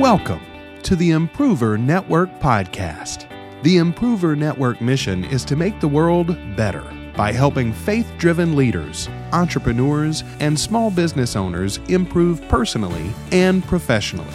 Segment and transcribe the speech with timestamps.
[0.00, 0.40] Welcome
[0.82, 3.28] to the Improver Network Podcast.
[3.62, 6.82] The Improver Network mission is to make the world better
[7.16, 14.34] by helping faith driven leaders, entrepreneurs, and small business owners improve personally and professionally.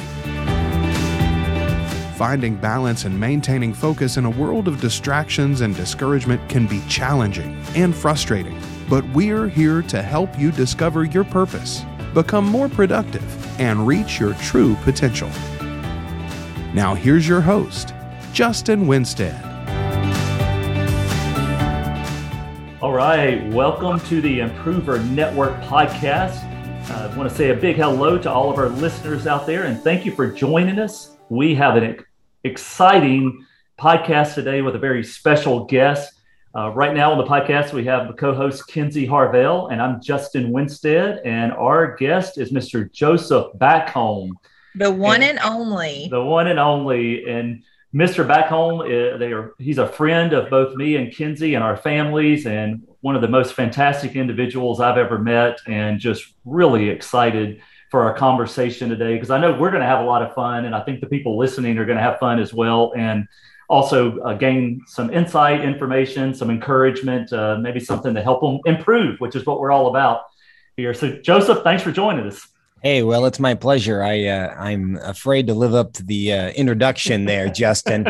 [2.15, 7.61] Finding balance and maintaining focus in a world of distractions and discouragement can be challenging
[7.75, 8.57] and frustrating,
[8.89, 11.83] but we're here to help you discover your purpose,
[12.13, 15.29] become more productive, and reach your true potential.
[16.73, 17.93] Now, here's your host,
[18.33, 19.43] Justin Winstead.
[22.81, 26.45] All right, welcome to the Improver Network podcast.
[26.89, 29.65] Uh, I want to say a big hello to all of our listeners out there
[29.65, 31.17] and thank you for joining us.
[31.29, 31.97] We have an
[32.43, 33.45] exciting
[33.77, 36.13] podcast today with a very special guest.
[36.55, 40.01] Uh, right now on the podcast, we have the co host Kenzie Harvell, and I'm
[40.01, 42.91] Justin Winstead, and our guest is Mr.
[42.91, 44.31] Joseph Backholm.
[44.73, 46.07] The one and, and only.
[46.09, 47.29] The one and only.
[47.29, 48.25] And Mr.
[48.25, 52.47] Backholm, uh, they are, he's a friend of both me and Kenzie and our families,
[52.47, 58.01] and one of the most fantastic individuals I've ever met, and just really excited for
[58.03, 60.73] our conversation today because I know we're going to have a lot of fun, and
[60.73, 62.91] I think the people listening are going to have fun as well.
[62.97, 63.27] And
[63.69, 69.19] also uh, gain some insight, information, some encouragement, uh, maybe something to help them improve,
[69.19, 70.23] which is what we're all about
[70.75, 70.93] here.
[70.93, 72.45] So, Joseph, thanks for joining us.
[72.81, 74.01] Hey, well, it's my pleasure.
[74.01, 78.07] I uh, I'm afraid to live up to the uh, introduction there, Justin.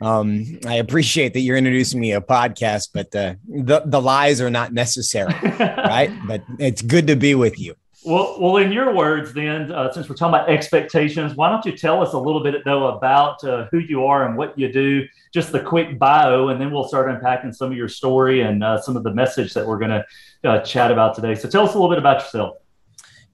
[0.00, 4.50] um, I appreciate that you're introducing me a podcast, but uh, the the lies are
[4.50, 6.12] not necessary, right?
[6.26, 7.74] But it's good to be with you.
[8.04, 11.76] Well, well, in your words, then, uh, since we're talking about expectations, why don't you
[11.76, 15.06] tell us a little bit, though, about uh, who you are and what you do?
[15.32, 18.80] Just the quick bio, and then we'll start unpacking some of your story and uh,
[18.80, 20.04] some of the message that we're going to
[20.42, 21.36] uh, chat about today.
[21.36, 22.56] So, tell us a little bit about yourself.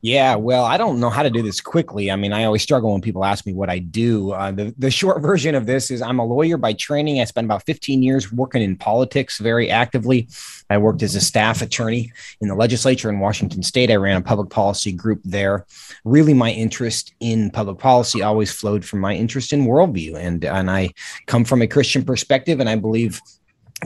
[0.00, 2.08] Yeah, well, I don't know how to do this quickly.
[2.10, 4.30] I mean, I always struggle when people ask me what I do.
[4.30, 7.20] Uh, the, the short version of this is I'm a lawyer by training.
[7.20, 10.28] I spent about 15 years working in politics very actively.
[10.70, 13.90] I worked as a staff attorney in the legislature in Washington state.
[13.90, 15.66] I ran a public policy group there.
[16.04, 20.14] Really, my interest in public policy always flowed from my interest in worldview.
[20.14, 20.90] And, and I
[21.26, 23.20] come from a Christian perspective, and I believe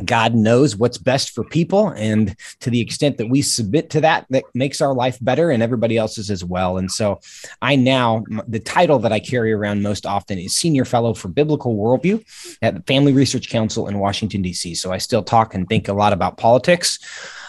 [0.05, 1.89] God knows what's best for people.
[1.89, 5.63] And to the extent that we submit to that, that makes our life better and
[5.63, 6.79] everybody else's as well.
[6.79, 7.21] And so
[7.61, 11.77] I now, the title that I carry around most often is Senior Fellow for Biblical
[11.77, 12.25] Worldview
[12.63, 14.75] at the Family Research Council in Washington, D.C.
[14.77, 16.99] So I still talk and think a lot about politics.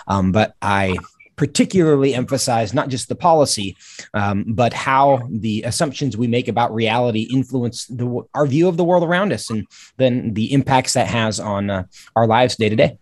[0.07, 0.97] Um, but I
[1.35, 3.75] particularly emphasize not just the policy,
[4.13, 8.83] um, but how the assumptions we make about reality influence the, our view of the
[8.83, 9.67] world around us and
[9.97, 11.83] then the impacts that has on uh,
[12.15, 12.97] our lives day to day.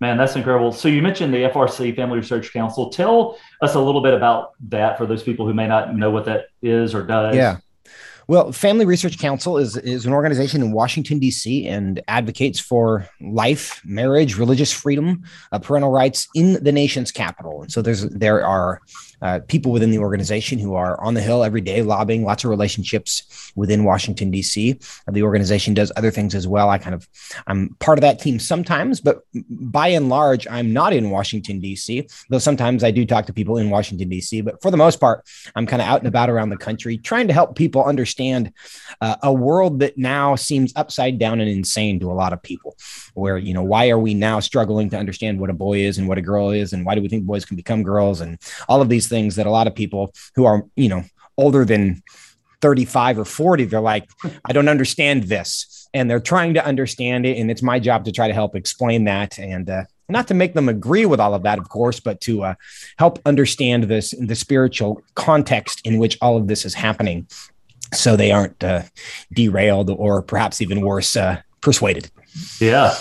[0.00, 0.72] Man, that's incredible.
[0.72, 2.90] So you mentioned the FRC Family Research Council.
[2.90, 6.24] Tell us a little bit about that for those people who may not know what
[6.24, 7.36] that is or does.
[7.36, 7.58] Yeah.
[8.32, 13.82] Well, Family Research Council is, is an organization in Washington, D.C., and advocates for life,
[13.84, 17.60] marriage, religious freedom, uh, parental rights in the nation's capital.
[17.60, 18.80] And so there's there are
[19.22, 22.50] uh, people within the organization who are on the Hill every day, lobbying lots of
[22.50, 24.78] relationships within Washington, D.C.
[25.10, 26.68] The organization does other things as well.
[26.68, 27.08] I kind of,
[27.46, 32.08] I'm part of that team sometimes, but by and large, I'm not in Washington, D.C.,
[32.28, 34.40] though sometimes I do talk to people in Washington, D.C.
[34.40, 37.28] But for the most part, I'm kind of out and about around the country trying
[37.28, 38.52] to help people understand
[39.00, 42.76] uh, a world that now seems upside down and insane to a lot of people.
[43.14, 46.08] Where, you know, why are we now struggling to understand what a boy is and
[46.08, 46.72] what a girl is?
[46.72, 48.20] And why do we think boys can become girls?
[48.20, 51.04] And all of these things that a lot of people who are, you know,
[51.36, 52.02] older than
[52.62, 54.08] 35 or 40, they're like,
[54.44, 55.88] I don't understand this.
[55.94, 57.36] And they're trying to understand it.
[57.36, 59.38] And it's my job to try to help explain that.
[59.38, 62.44] And, uh, not to make them agree with all of that, of course, but to
[62.44, 62.54] uh,
[62.98, 67.26] help understand this the spiritual context in which all of this is happening,
[67.92, 68.82] so they aren't uh,
[69.32, 72.10] derailed or perhaps even worse, uh, persuaded.
[72.60, 72.94] Yeah,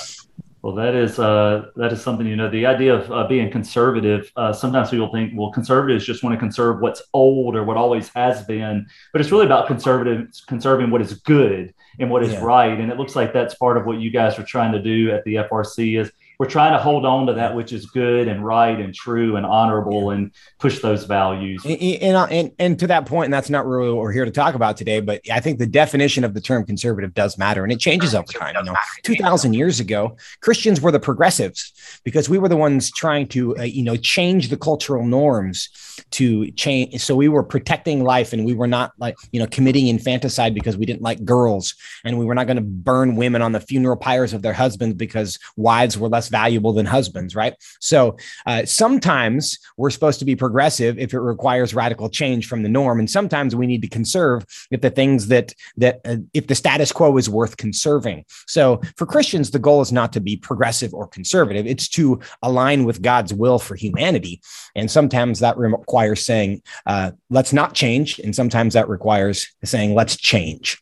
[0.62, 2.50] well, that is uh, that is something you know.
[2.50, 4.32] The idea of uh, being conservative.
[4.36, 8.10] Uh, sometimes people think, well, conservatives just want to conserve what's old or what always
[8.10, 12.44] has been, but it's really about conservative conserving what is good and what is yeah.
[12.44, 12.80] right.
[12.80, 15.24] And it looks like that's part of what you guys are trying to do at
[15.24, 18.80] the FRC is we're trying to hold on to that which is good and right
[18.80, 21.64] and true and honorable and push those values.
[21.64, 24.32] And, and, and, and, to that point, and that's not really what we're here to
[24.32, 27.72] talk about today, but I think the definition of the term conservative does matter and
[27.72, 28.56] it changes over time.
[28.58, 31.74] You know, 2000 years ago, Christians were the progressives
[32.04, 35.70] because we were the ones trying to, uh, you know, change the cultural norms
[36.10, 37.00] to change.
[37.04, 40.76] So we were protecting life and we were not like, you know, committing infanticide because
[40.76, 43.96] we didn't like girls and we were not going to burn women on the funeral
[43.96, 47.54] pyres of their husbands because wives were less valuable than husbands, right?
[47.80, 52.70] So uh, sometimes we're supposed to be progressive if it requires radical change from the
[52.70, 56.56] norm, and sometimes we need to conserve if the things that that uh, if the
[56.56, 58.26] status quo is worth conserving.
[58.48, 62.86] So for Christians, the goal is not to be progressive or conservative; it's to align
[62.86, 64.42] with God's will for humanity.
[64.76, 70.18] And sometimes that requires saying, uh, "Let's not change," and sometimes that requires saying, "Let's
[70.18, 70.81] change."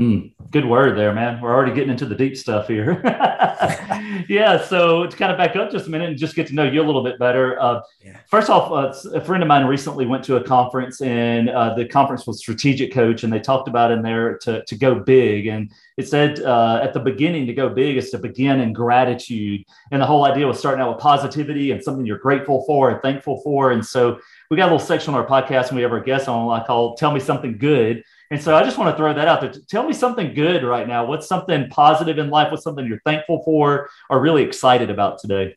[0.00, 1.42] Mm, good word there, man.
[1.42, 3.02] We're already getting into the deep stuff here.
[4.30, 4.58] yeah.
[4.64, 6.80] So to kind of back up just a minute and just get to know you
[6.80, 7.60] a little bit better.
[7.60, 8.16] Uh, yeah.
[8.26, 11.84] First off, uh, a friend of mine recently went to a conference, and uh, the
[11.84, 15.70] conference was Strategic Coach, and they talked about in there to to go big, and
[15.98, 20.00] it said uh, at the beginning to go big is to begin in gratitude, and
[20.00, 23.42] the whole idea was starting out with positivity and something you're grateful for and thankful
[23.42, 24.18] for, and so
[24.50, 26.64] we got a little section on our podcast when we have our guests on, I
[26.64, 29.52] call "Tell Me Something Good." And so I just want to throw that out there.
[29.68, 31.04] Tell me something good right now.
[31.04, 32.50] What's something positive in life?
[32.50, 35.56] What's something you're thankful for or really excited about today?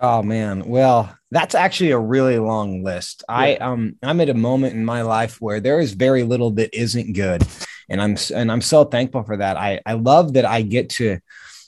[0.00, 0.64] Oh man.
[0.66, 3.24] Well, that's actually a really long list.
[3.28, 3.34] Yeah.
[3.34, 6.74] I um I'm at a moment in my life where there is very little that
[6.78, 7.46] isn't good.
[7.88, 9.56] And I'm and I'm so thankful for that.
[9.56, 11.18] I I love that I get to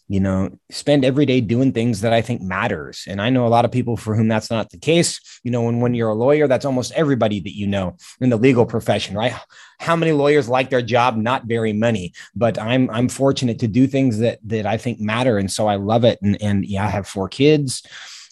[0.08, 3.04] you know spend every day doing things that i think matters.
[3.08, 5.20] And i know a lot of people for whom that's not the case.
[5.42, 8.36] You know when, when you're a lawyer that's almost everybody that you know in the
[8.36, 9.34] legal profession right?
[9.78, 11.16] How many lawyers like their job?
[11.16, 15.38] Not very many but i'm i'm fortunate to do things that that i think matter.
[15.38, 16.18] And so i love it.
[16.22, 17.82] And and yeah i have four kids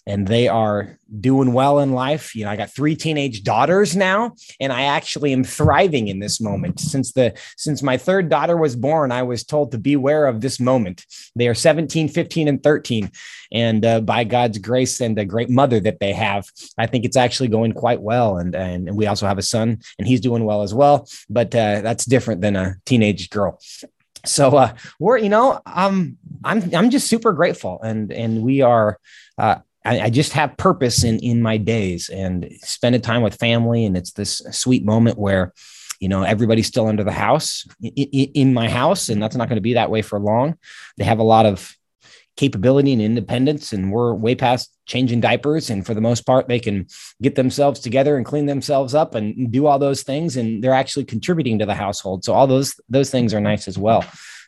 [0.06, 2.34] and they are doing well in life.
[2.34, 6.40] You know, I got three teenage daughters now, and I actually am thriving in this
[6.40, 6.80] moment.
[6.80, 10.60] Since the since my third daughter was born, I was told to beware of this
[10.60, 11.06] moment.
[11.36, 13.10] They are 17, 15, and 13.
[13.52, 17.16] And uh, by God's grace and the great mother that they have, I think it's
[17.16, 18.38] actually going quite well.
[18.38, 21.08] And and we also have a son, and he's doing well as well.
[21.30, 23.58] But uh, that's different than a teenage girl
[24.26, 28.98] so uh, we're you know um, i'm i'm just super grateful and and we are
[29.36, 33.84] uh, I, I, just have purpose in in my days and spending time with family.
[33.84, 35.52] And it's this sweet moment where,
[36.00, 37.90] you know, everybody's still under the house in,
[38.34, 40.56] in my house, and that's not going to be that way for long.
[40.96, 41.76] They have a lot of
[42.36, 45.70] capability and independence, and we're way past changing diapers.
[45.70, 46.86] And for the most part, they can
[47.22, 51.04] get themselves together and clean themselves up and do all those things, and they're actually
[51.04, 52.24] contributing to the household.
[52.24, 54.04] So all those those things are nice as well.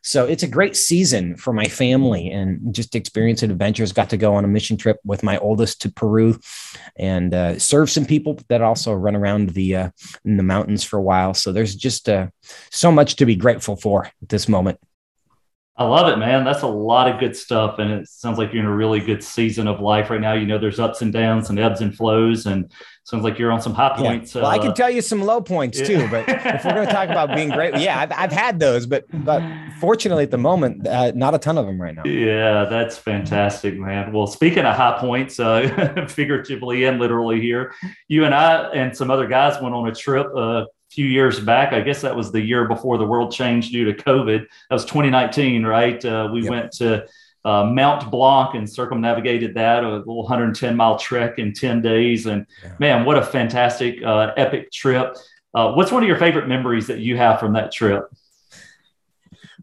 [0.07, 3.93] So it's a great season for my family and just experiencing adventures.
[3.93, 6.39] Got to go on a mission trip with my oldest to Peru
[6.97, 9.91] and uh, serve some people that also run around the uh,
[10.25, 11.35] in the mountains for a while.
[11.35, 12.29] So there's just uh,
[12.71, 14.79] so much to be grateful for at this moment.
[15.79, 16.45] I love it, man.
[16.45, 17.79] That's a lot of good stuff.
[17.79, 20.33] And it sounds like you're in a really good season of life right now.
[20.33, 22.47] You know, there's ups and downs and ebbs and flows.
[22.47, 22.73] And
[23.05, 24.35] sounds like you're on some high points.
[24.35, 24.43] Yeah.
[24.43, 25.87] Well, uh, I can tell you some low points yeah.
[25.87, 28.87] too, but if we're going to talk about being great, yeah, I've, I've had those,
[28.87, 29.43] but, but
[29.79, 32.05] fortunately at the moment, uh, not a ton of them right now.
[32.05, 34.15] Yeah, that's fantastic, man.
[34.15, 37.75] Well, speaking of high points, uh, figuratively and literally here,
[38.09, 40.65] you and I and some other guys went on a trip uh,
[40.97, 41.75] few years back.
[41.75, 44.41] I guess that was the year before the world changed due to COVID.
[44.41, 46.03] That was 2019, right?
[46.03, 46.51] Uh, we yep.
[46.51, 47.07] went to
[47.45, 52.25] uh, Mount Blanc and circumnavigated that, a little 110 mile trek in 10 days.
[52.25, 52.73] And yeah.
[52.79, 55.17] man, what a fantastic, uh, epic trip.
[55.55, 58.11] Uh, what's one of your favorite memories that you have from that trip?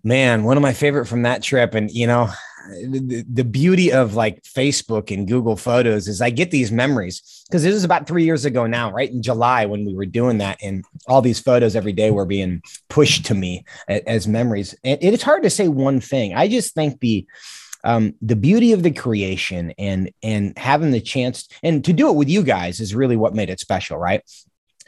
[0.04, 2.30] Man, one of my favorite from that trip, and you know,
[2.68, 7.64] the, the beauty of like Facebook and Google Photos is I get these memories because
[7.64, 10.58] it was about three years ago now, right in July when we were doing that,
[10.62, 14.76] and all these photos every day were being pushed to me as, as memories.
[14.84, 16.34] And it's hard to say one thing.
[16.34, 17.26] I just think the
[17.84, 22.16] um, the beauty of the creation and and having the chance and to do it
[22.16, 24.22] with you guys is really what made it special, right?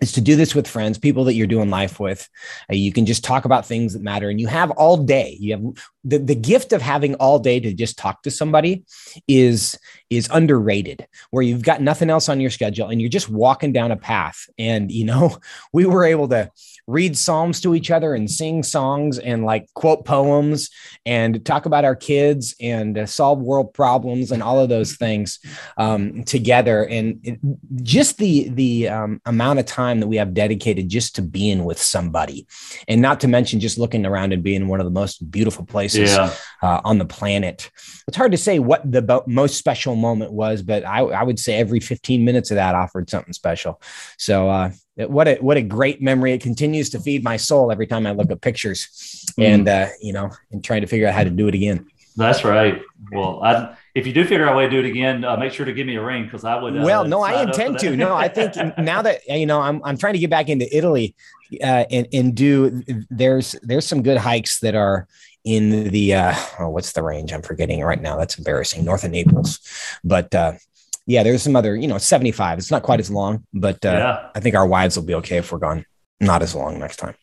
[0.02, 2.28] Is to do this with friends, people that you're doing life with.
[2.70, 5.38] Uh, you can just talk about things that matter and you have all day.
[5.40, 8.84] You have the, the gift of having all day to just talk to somebody
[9.28, 9.78] is
[10.10, 13.92] is underrated where you've got nothing else on your schedule and you're just walking down
[13.92, 14.48] a path.
[14.58, 15.38] And you know
[15.74, 16.52] we were able to
[16.88, 20.70] read psalms to each other and sing songs and like quote poems
[21.06, 25.40] and talk about our kids and uh, solve world problems and all of those things
[25.78, 26.86] um, together.
[26.86, 27.40] And it,
[27.82, 31.82] just the the um, amount of time that we have dedicated just to being with
[31.82, 32.46] somebody
[32.88, 36.12] and not to mention just looking around and being one of the most beautiful places
[36.12, 36.34] yeah.
[36.62, 37.72] uh, on the planet.
[38.08, 41.40] It's hard to say what the bo- most special moment was but I, I would
[41.40, 43.82] say every 15 minutes of that offered something special.
[44.18, 46.34] So uh, what a what a great memory.
[46.34, 48.88] It continues to feed my soul every time i look at pictures
[49.38, 49.44] mm.
[49.44, 51.88] and uh, you know and trying to figure out how to do it again.
[52.18, 52.82] That's right.
[53.12, 55.54] Well I, if you do figure out a way to do it again uh, make
[55.54, 57.96] sure to give me a ring because i would uh, well no i intend to.
[57.96, 61.16] no i think now that you know i'm, I'm trying to get back into italy
[61.64, 65.08] uh, and, and do there's there's some good hikes that are
[65.46, 67.32] in the uh, oh, what's the range?
[67.32, 68.18] I'm forgetting right now.
[68.18, 68.84] That's embarrassing.
[68.84, 69.60] North of Naples,
[70.04, 70.54] but uh,
[71.06, 71.76] yeah, there's some other.
[71.76, 72.58] You know, 75.
[72.58, 74.30] It's not quite as long, but uh, yeah.
[74.36, 75.86] I think our wives will be okay if we're gone
[76.20, 77.16] not as long next time.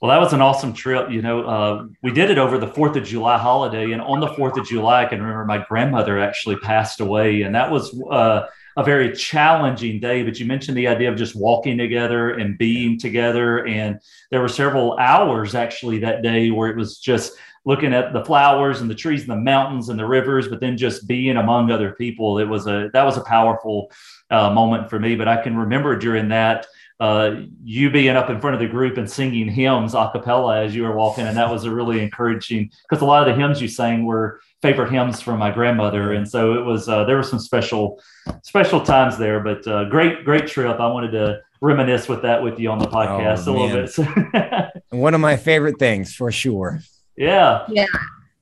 [0.00, 1.10] Well, that was an awesome trip.
[1.10, 4.28] You know, uh, we did it over the Fourth of July holiday, and on the
[4.28, 8.46] Fourth of July, I can remember my grandmother actually passed away, and that was uh,
[8.76, 10.22] a very challenging day.
[10.22, 13.98] But you mentioned the idea of just walking together and being together, and
[14.30, 17.32] there were several hours actually that day where it was just
[17.68, 20.78] looking at the flowers and the trees and the mountains and the rivers, but then
[20.78, 22.38] just being among other people.
[22.38, 23.92] It was a that was a powerful
[24.30, 25.16] uh, moment for me.
[25.16, 26.66] But I can remember during that
[26.98, 30.74] uh, you being up in front of the group and singing hymns a cappella as
[30.74, 31.26] you were walking.
[31.26, 34.40] And that was a really encouraging because a lot of the hymns you sang were
[34.62, 36.14] favorite hymns from my grandmother.
[36.14, 38.02] And so it was, uh, there were some special,
[38.42, 40.80] special times there, but uh, great, great trip.
[40.80, 44.72] I wanted to reminisce with that with you on the podcast oh, a little bit.
[44.90, 46.80] One of my favorite things for sure.
[47.18, 47.66] Yeah.
[47.68, 47.86] Yeah.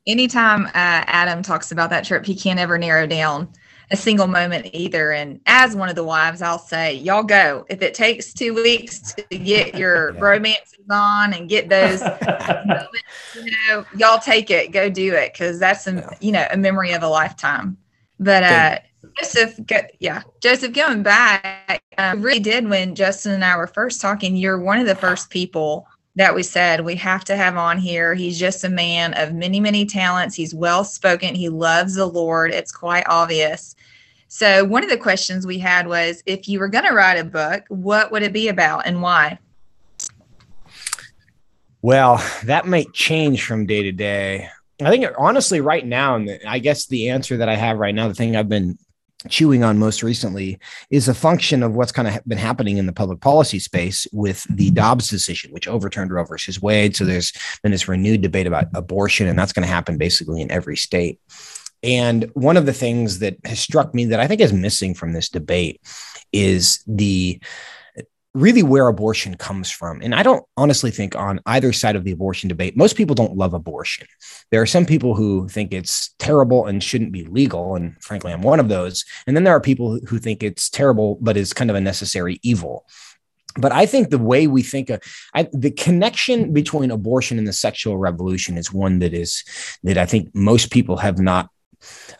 [0.06, 3.48] Anytime uh, Adam talks about that trip, he can't ever narrow down
[3.90, 5.12] a single moment either.
[5.12, 7.64] And as one of the wives, I'll say, y'all go.
[7.68, 10.20] If it takes two weeks to get your yeah.
[10.20, 12.02] romances on and get those
[12.66, 15.36] moments, you know, y'all take it, go do it.
[15.36, 16.10] Cause that's a, yeah.
[16.20, 17.76] you know, a memory of a lifetime.
[18.18, 18.78] But, uh,
[19.18, 24.00] Joseph, go, yeah, Joseph, going back, um, really did when Justin and I were first
[24.00, 24.36] talking.
[24.36, 28.14] You're one of the first people that we said we have to have on here.
[28.14, 30.34] He's just a man of many, many talents.
[30.34, 31.34] He's well spoken.
[31.34, 32.52] He loves the Lord.
[32.52, 33.76] It's quite obvious.
[34.28, 37.24] So, one of the questions we had was if you were going to write a
[37.24, 39.38] book, what would it be about and why?
[41.80, 44.48] Well, that might change from day to day.
[44.82, 48.08] I think honestly, right now, and I guess the answer that I have right now,
[48.08, 48.78] the thing I've been
[49.30, 50.58] chewing on most recently
[50.90, 54.46] is a function of what's kind of been happening in the public policy space with
[54.48, 56.96] the Dobbs decision, which overturned Roe versus Wade.
[56.96, 60.50] So there's been this renewed debate about abortion, and that's going to happen basically in
[60.50, 61.20] every state.
[61.82, 65.12] And one of the things that has struck me that I think is missing from
[65.12, 65.80] this debate
[66.32, 67.40] is the
[68.36, 70.00] really where abortion comes from.
[70.02, 73.36] And I don't honestly think on either side of the abortion debate, most people don't
[73.36, 74.06] love abortion.
[74.50, 77.76] There are some people who think it's terrible and shouldn't be legal.
[77.76, 79.04] And frankly, I'm one of those.
[79.26, 82.38] And then there are people who think it's terrible, but is kind of a necessary
[82.42, 82.84] evil.
[83.58, 85.02] But I think the way we think of
[85.34, 89.44] I, the connection between abortion and the sexual revolution is one that is
[89.82, 91.48] that I think most people have not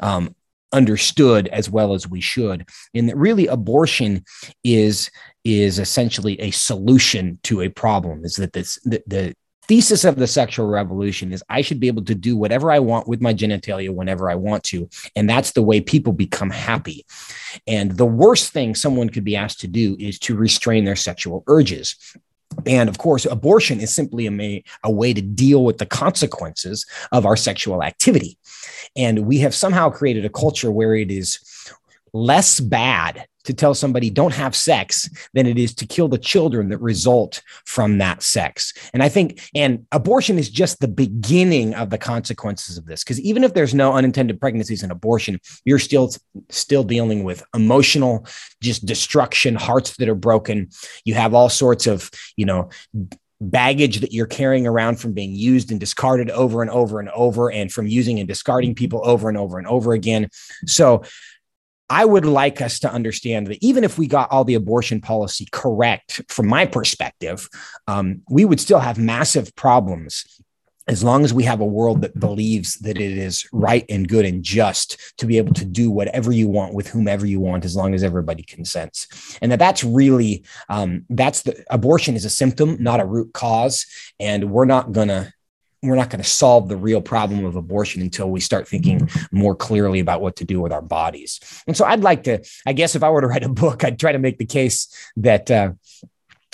[0.01, 0.35] um,
[0.73, 4.25] understood as well as we should and that really abortion
[4.65, 5.11] is
[5.47, 9.33] is essentially a solution to a problem is that this the, the
[9.69, 13.07] thesis of the sexual revolution is I should be able to do whatever I want
[13.07, 14.89] with my genitalia whenever I want to.
[15.15, 17.07] And that's the way people become happy.
[17.67, 21.45] And the worst thing someone could be asked to do is to restrain their sexual
[21.47, 21.97] urges.
[22.65, 26.87] And of course, abortion is simply a, may, a way to deal with the consequences
[27.13, 28.39] of our sexual activity.
[28.97, 31.39] And we have somehow created a culture where it is
[32.13, 36.69] less bad to tell somebody don't have sex than it is to kill the children
[36.69, 38.73] that result from that sex.
[38.93, 43.03] And I think, and abortion is just the beginning of the consequences of this.
[43.03, 46.13] Because even if there's no unintended pregnancies and abortion, you're still
[46.51, 48.27] still dealing with emotional
[48.63, 50.69] just destruction, hearts that are broken.
[51.05, 52.71] You have all sorts of, you know,
[53.41, 57.51] baggage that you're carrying around from being used and discarded over and over and over
[57.51, 60.29] and from using and discarding people over and over and over again.
[60.67, 61.03] So
[61.89, 65.47] I would like us to understand that even if we got all the abortion policy
[65.53, 67.49] correct, from my perspective,
[67.87, 70.25] um, we would still have massive problems
[70.89, 74.25] as long as we have a world that believes that it is right and good
[74.25, 77.75] and just to be able to do whatever you want with whomever you want as
[77.75, 79.37] long as everybody consents.
[79.43, 83.87] And that that's really um, that's the abortion is a symptom not a root cause
[84.21, 85.33] and we're not to
[85.83, 89.55] we're not going to solve the real problem of abortion until we start thinking more
[89.55, 91.41] clearly about what to do with our bodies.
[91.67, 93.99] And so I'd like to, I guess, if I were to write a book, I'd
[93.99, 95.73] try to make the case that uh,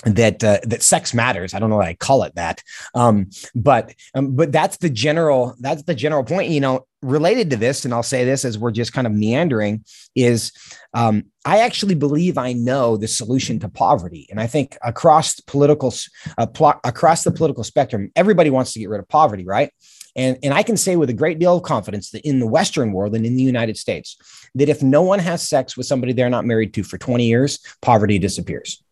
[0.05, 1.53] that uh, that sex matters.
[1.53, 2.61] I don't know why I call it that,
[2.93, 6.49] um, but um, but that's the general that's the general point.
[6.49, 9.85] You know, related to this, and I'll say this as we're just kind of meandering,
[10.15, 10.51] is
[10.93, 15.93] um, I actually believe I know the solution to poverty, and I think across political
[16.37, 19.71] uh, pl- across the political spectrum, everybody wants to get rid of poverty, right?
[20.15, 22.91] And, and I can say with a great deal of confidence that in the Western
[22.91, 24.15] world and in the United States,
[24.53, 27.57] that if no one has sex with somebody they're not married to for 20 years,
[27.81, 28.83] poverty disappears.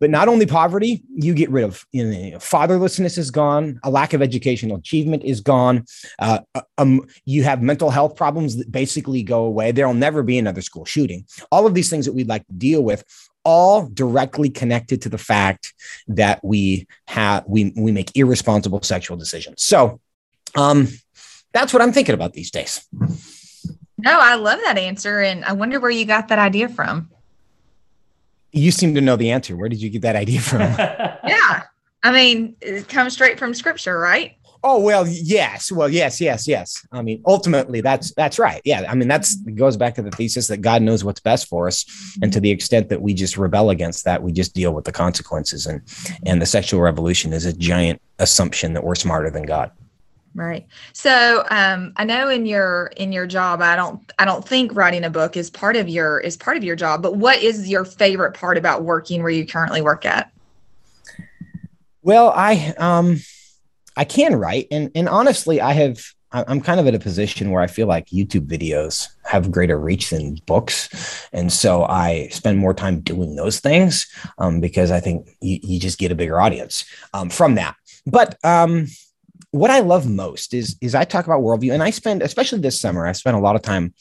[0.00, 4.12] But not only poverty, you get rid of you know, fatherlessness is gone, a lack
[4.12, 5.84] of educational achievement is gone.
[6.18, 9.72] Uh, uh, um, you have mental health problems that basically go away.
[9.72, 11.24] There'll never be another school shooting.
[11.50, 13.04] All of these things that we'd like to deal with,
[13.44, 15.72] all directly connected to the fact
[16.06, 19.62] that we have we we make irresponsible sexual decisions.
[19.62, 20.00] So
[20.54, 20.88] um,
[21.52, 22.86] that's what I'm thinking about these days.
[23.98, 25.20] No, I love that answer.
[25.20, 27.10] And I wonder where you got that idea from.
[28.52, 29.56] You seem to know the answer.
[29.56, 30.60] Where did you get that idea from?
[30.60, 31.64] yeah.
[32.02, 34.36] I mean, it comes straight from scripture, right?
[34.64, 35.70] Oh well, yes.
[35.70, 36.84] Well, yes, yes, yes.
[36.90, 38.60] I mean, ultimately, that's that's right.
[38.64, 38.86] Yeah.
[38.88, 41.84] I mean, that's goes back to the thesis that God knows what's best for us,
[42.22, 44.92] and to the extent that we just rebel against that, we just deal with the
[44.92, 45.66] consequences.
[45.66, 45.80] And
[46.26, 49.70] and the sexual revolution is a giant assumption that we're smarter than God.
[50.34, 50.66] Right.
[50.92, 55.04] So um, I know in your in your job, I don't I don't think writing
[55.04, 57.02] a book is part of your is part of your job.
[57.02, 60.30] But what is your favorite part about working where you currently work at?
[62.02, 63.18] Well, I um
[63.96, 66.00] I can write, and and honestly, I have.
[66.30, 70.10] I'm kind of at a position where I feel like YouTube videos have greater reach
[70.10, 74.06] than books, and so I spend more time doing those things
[74.36, 77.76] um, because I think you, you, just get a bigger audience um, from that.
[78.06, 78.88] But um,
[79.50, 82.80] what I love most is is I talk about worldview, and I spend, especially this
[82.80, 83.94] summer, I spent a lot of time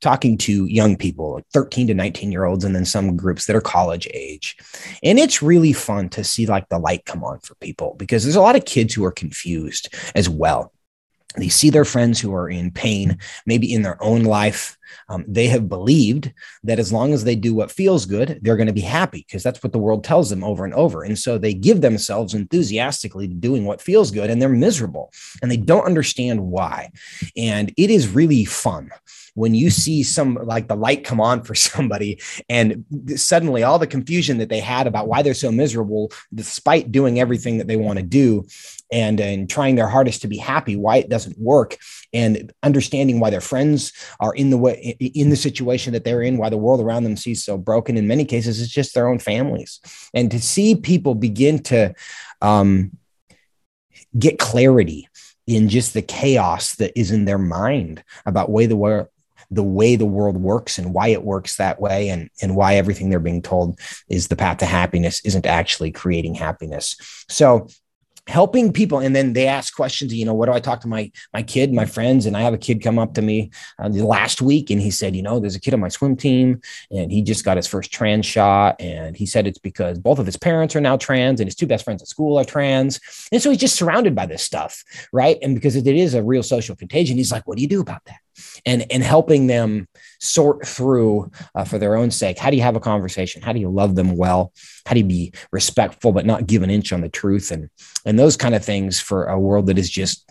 [0.00, 3.56] talking to young people, like 13 to 19 year olds, and then some groups that
[3.56, 4.56] are college age.
[5.02, 8.36] And it's really fun to see like the light come on for people because there's
[8.36, 10.72] a lot of kids who are confused as well.
[11.36, 14.78] They see their friends who are in pain, maybe in their own life.
[15.08, 16.32] Um, they have believed
[16.62, 19.42] that as long as they do what feels good, they're going to be happy because
[19.42, 21.02] that's what the world tells them over and over.
[21.02, 25.50] And so they give themselves enthusiastically to doing what feels good and they're miserable and
[25.50, 26.90] they don't understand why.
[27.36, 28.90] And it is really fun
[29.34, 32.84] when you see some like the light come on for somebody and
[33.16, 37.58] suddenly all the confusion that they had about why they're so miserable despite doing everything
[37.58, 38.44] that they want to do
[38.92, 41.76] and and trying their hardest to be happy why it doesn't work
[42.14, 46.38] and understanding why their friends are in the way in the situation that they're in
[46.38, 49.18] why the world around them sees so broken in many cases it's just their own
[49.18, 49.80] families.
[50.14, 51.94] And to see people begin to
[52.40, 52.96] um,
[54.18, 55.08] get clarity
[55.46, 59.04] in just the chaos that is in their mind about way the way
[59.50, 63.10] the way the world works and why it works that way and and why everything
[63.10, 63.78] they're being told
[64.08, 66.96] is the path to happiness isn't actually creating happiness.
[67.28, 67.68] So
[68.26, 68.98] helping people.
[68.98, 71.72] And then they ask questions you know what do i talk to my my kid
[71.72, 72.26] my friends?
[72.26, 73.50] And i have a kid come up to me
[73.82, 76.60] uh, last week and he said you know there's a kid on my swim team
[76.90, 80.26] and he just got his first trans shot and he said it's because both of
[80.26, 83.00] his parents are now trans and his two best friends at school are trans.
[83.32, 84.82] And so he's just surrounded by this stuff
[85.12, 85.38] right?
[85.42, 88.04] And because it is a real social contagion he's like what do you do about
[88.06, 88.23] that
[88.66, 89.88] and and helping them
[90.20, 93.42] sort through uh, for their own sake how do you have a conversation?
[93.42, 94.52] How do you love them well?
[94.86, 97.50] How do you be respectful but not give an inch on the truth?
[97.50, 97.70] And
[98.04, 100.30] and those kind of things for a world that is just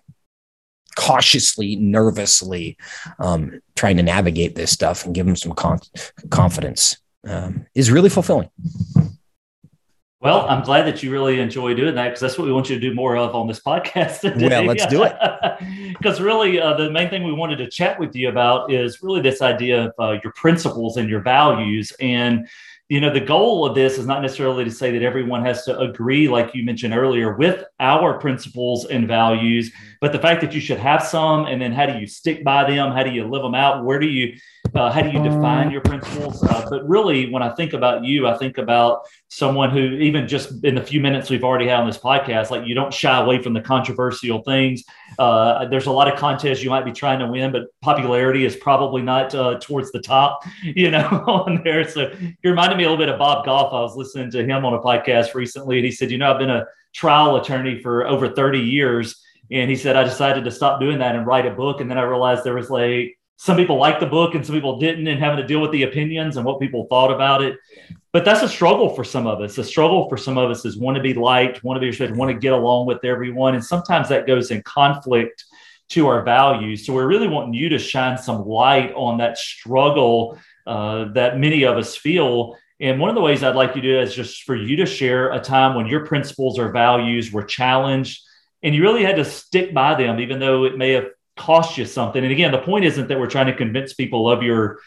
[0.96, 2.78] cautiously nervously
[3.20, 5.80] um, trying to navigate this stuff and give them some con-
[6.30, 8.50] confidence um, is really fulfilling
[10.24, 12.76] well, I'm glad that you really enjoy doing that because that's what we want you
[12.76, 14.48] to do more of on this podcast today.
[14.48, 15.16] Well, let's do it.
[15.94, 19.22] Because really, uh, the main thing we wanted to chat with you about is really
[19.22, 21.94] this idea of uh, your principles and your values.
[22.02, 22.48] And,
[22.90, 25.80] you know, the goal of this is not necessarily to say that everyone has to
[25.80, 30.60] agree, like you mentioned earlier, with our principles and values, but the fact that you
[30.60, 32.92] should have some, and then how do you stick by them?
[32.92, 33.86] How do you live them out?
[33.86, 34.36] Where do you
[34.76, 36.44] uh, how do you define your principles?
[36.44, 39.02] Uh, but really, when I think about you, I think about
[39.34, 42.68] someone who, even just in the few minutes we've already had on this podcast, like
[42.68, 44.84] you don't shy away from the controversial things.
[45.18, 48.56] Uh, there's a lot of contests you might be trying to win, but popularity is
[48.56, 51.90] probably not uh, towards the top, you know, on there.
[51.90, 53.74] So you reminded me a little bit of Bob Goff.
[53.74, 56.40] I was listening to him on a podcast recently, and he said, you know, I've
[56.40, 59.20] been a trial attorney for over 30 years.
[59.52, 61.82] And he said, I decided to stop doing that and write a book.
[61.82, 64.80] And then I realized there was like some people liked the book and some people
[64.80, 67.58] didn't and having to deal with the opinions and what people thought about it.
[68.12, 69.58] But that's a struggle for some of us.
[69.58, 72.16] A struggle for some of us is want to be liked want to be respected
[72.16, 73.56] want to get along with everyone.
[73.56, 75.44] And sometimes that goes in conflict
[75.90, 76.86] to our values.
[76.86, 81.64] So we're really wanting you to shine some light on that struggle uh, that many
[81.64, 82.56] of us feel.
[82.80, 84.86] And one of the ways i'd like you to do is just for you to
[84.86, 88.22] share a time when your principles or values were challenged
[88.62, 91.86] and you really had to stick by them even though it may have cost you
[91.86, 92.24] something.
[92.24, 94.80] And again, the point isn't that we're trying to convince people of your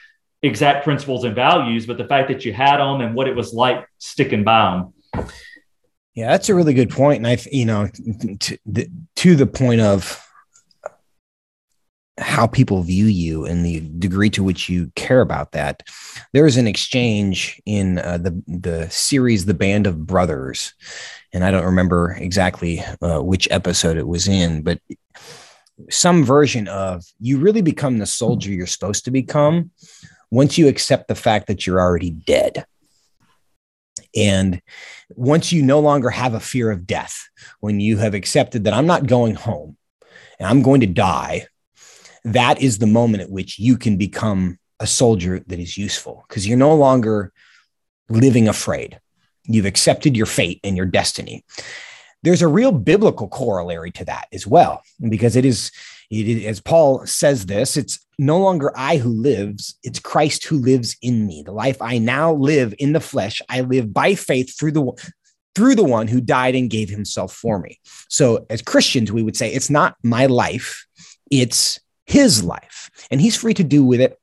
[0.42, 3.52] exact principles and values, but the fact that you had them and what it was
[3.52, 4.70] like sticking by
[5.14, 5.28] them.
[6.14, 7.18] Yeah, that's a really good point.
[7.18, 7.88] And I, you know,
[8.40, 10.22] to the, to the point of
[12.18, 15.82] how people view you and the degree to which you care about that.
[16.32, 20.72] There is an exchange in uh, the the series "The Band of Brothers,"
[21.32, 24.80] and I don't remember exactly uh, which episode it was in, but
[25.90, 29.70] some version of you really become the soldier you're supposed to become
[30.30, 32.64] once you accept the fact that you're already dead.
[34.14, 34.62] And
[35.10, 37.28] once you no longer have a fear of death,
[37.60, 39.76] when you have accepted that I'm not going home
[40.38, 41.46] and I'm going to die,
[42.24, 46.46] that is the moment at which you can become a soldier that is useful because
[46.46, 47.32] you're no longer
[48.08, 49.00] living afraid.
[49.44, 51.44] You've accepted your fate and your destiny.
[52.22, 55.70] There's a real biblical corollary to that as well, because it is,
[56.12, 61.26] as Paul says this, it's no longer I who lives, it's Christ who lives in
[61.26, 61.42] me.
[61.42, 65.12] The life I now live in the flesh, I live by faith through the
[65.54, 67.80] through the one who died and gave himself for me.
[68.10, 70.86] So as Christians, we would say it's not my life,
[71.30, 72.90] it's his life.
[73.10, 74.18] And he's free to do with it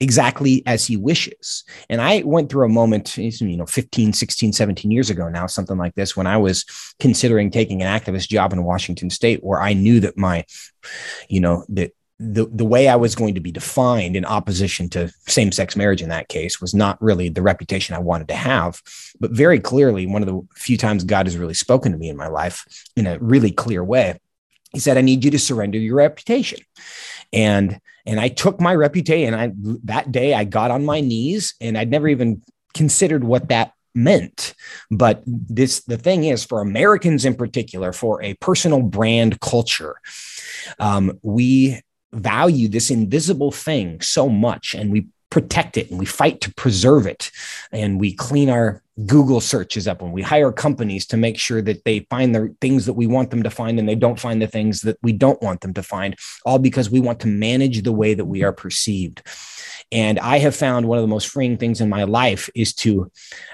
[0.00, 1.64] exactly as he wishes.
[1.88, 5.78] And I went through a moment, you know, 15, 16, 17 years ago now, something
[5.78, 6.64] like this, when I was
[6.98, 10.44] considering taking an activist job in Washington state, where I knew that my,
[11.28, 15.12] you know, that the, the way I was going to be defined in opposition to
[15.26, 18.80] same sex marriage in that case was not really the reputation I wanted to have.
[19.18, 22.16] But very clearly, one of the few times God has really spoken to me in
[22.16, 22.64] my life
[22.96, 24.18] in a really clear way,
[24.72, 26.60] he said, I need you to surrender your reputation.
[27.32, 29.34] And and I took my reputation.
[29.34, 29.52] And I
[29.84, 32.42] that day I got on my knees and I'd never even
[32.74, 34.54] considered what that meant.
[34.90, 39.96] But this the thing is for Americans in particular, for a personal brand culture,
[40.78, 41.80] um, we
[42.12, 47.08] value this invisible thing so much and we protect it and we fight to preserve
[47.08, 47.32] it
[47.72, 51.84] and we clean our google searches up when we hire companies to make sure that
[51.84, 54.46] they find the things that we want them to find and they don't find the
[54.46, 57.92] things that we don't want them to find all because we want to manage the
[57.92, 59.22] way that we are perceived
[59.92, 63.10] and I have found one of the most freeing things in my life is to,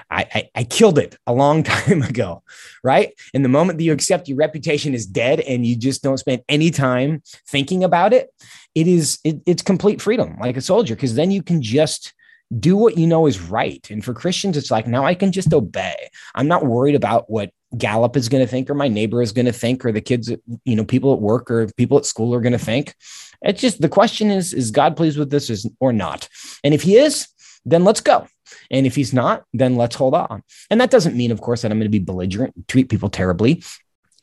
[0.09, 2.43] I, I, I, killed it a long time ago,
[2.83, 3.13] right?
[3.33, 6.41] In the moment that you accept your reputation is dead and you just don't spend
[6.49, 8.33] any time thinking about it,
[8.73, 12.13] it is, it, it's complete freedom like a soldier, because then you can just
[12.59, 13.85] do what you know is right.
[13.89, 16.09] And for Christians, it's like, now I can just obey.
[16.35, 19.45] I'm not worried about what Gallup is going to think, or my neighbor is going
[19.45, 20.31] to think, or the kids,
[20.65, 22.95] you know, people at work or people at school are going to think.
[23.41, 26.27] It's just the question is, is God pleased with this or not?
[26.63, 27.27] And if he is,
[27.65, 28.27] then let's go.
[28.69, 30.43] And if he's not, then let's hold on.
[30.69, 33.63] And that doesn't mean, of course, that I'm going to be belligerent, treat people terribly,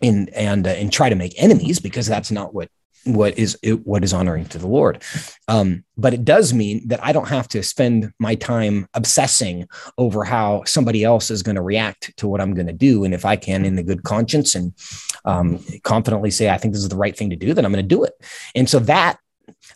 [0.02, 2.70] and and uh, and try to make enemies because that's not what
[3.04, 5.02] what is what is honoring to the Lord.
[5.46, 10.24] Um, but it does mean that I don't have to spend my time obsessing over
[10.24, 13.04] how somebody else is going to react to what I'm going to do.
[13.04, 14.72] And if I can, in a good conscience and
[15.24, 17.84] um, confidently say, I think this is the right thing to do, then I'm going
[17.86, 18.14] to do it.
[18.54, 19.18] And so that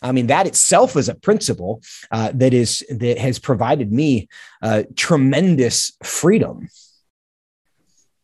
[0.01, 1.81] I mean, that itself is a principle
[2.11, 4.27] uh, that is that has provided me
[4.61, 6.67] uh, tremendous freedom.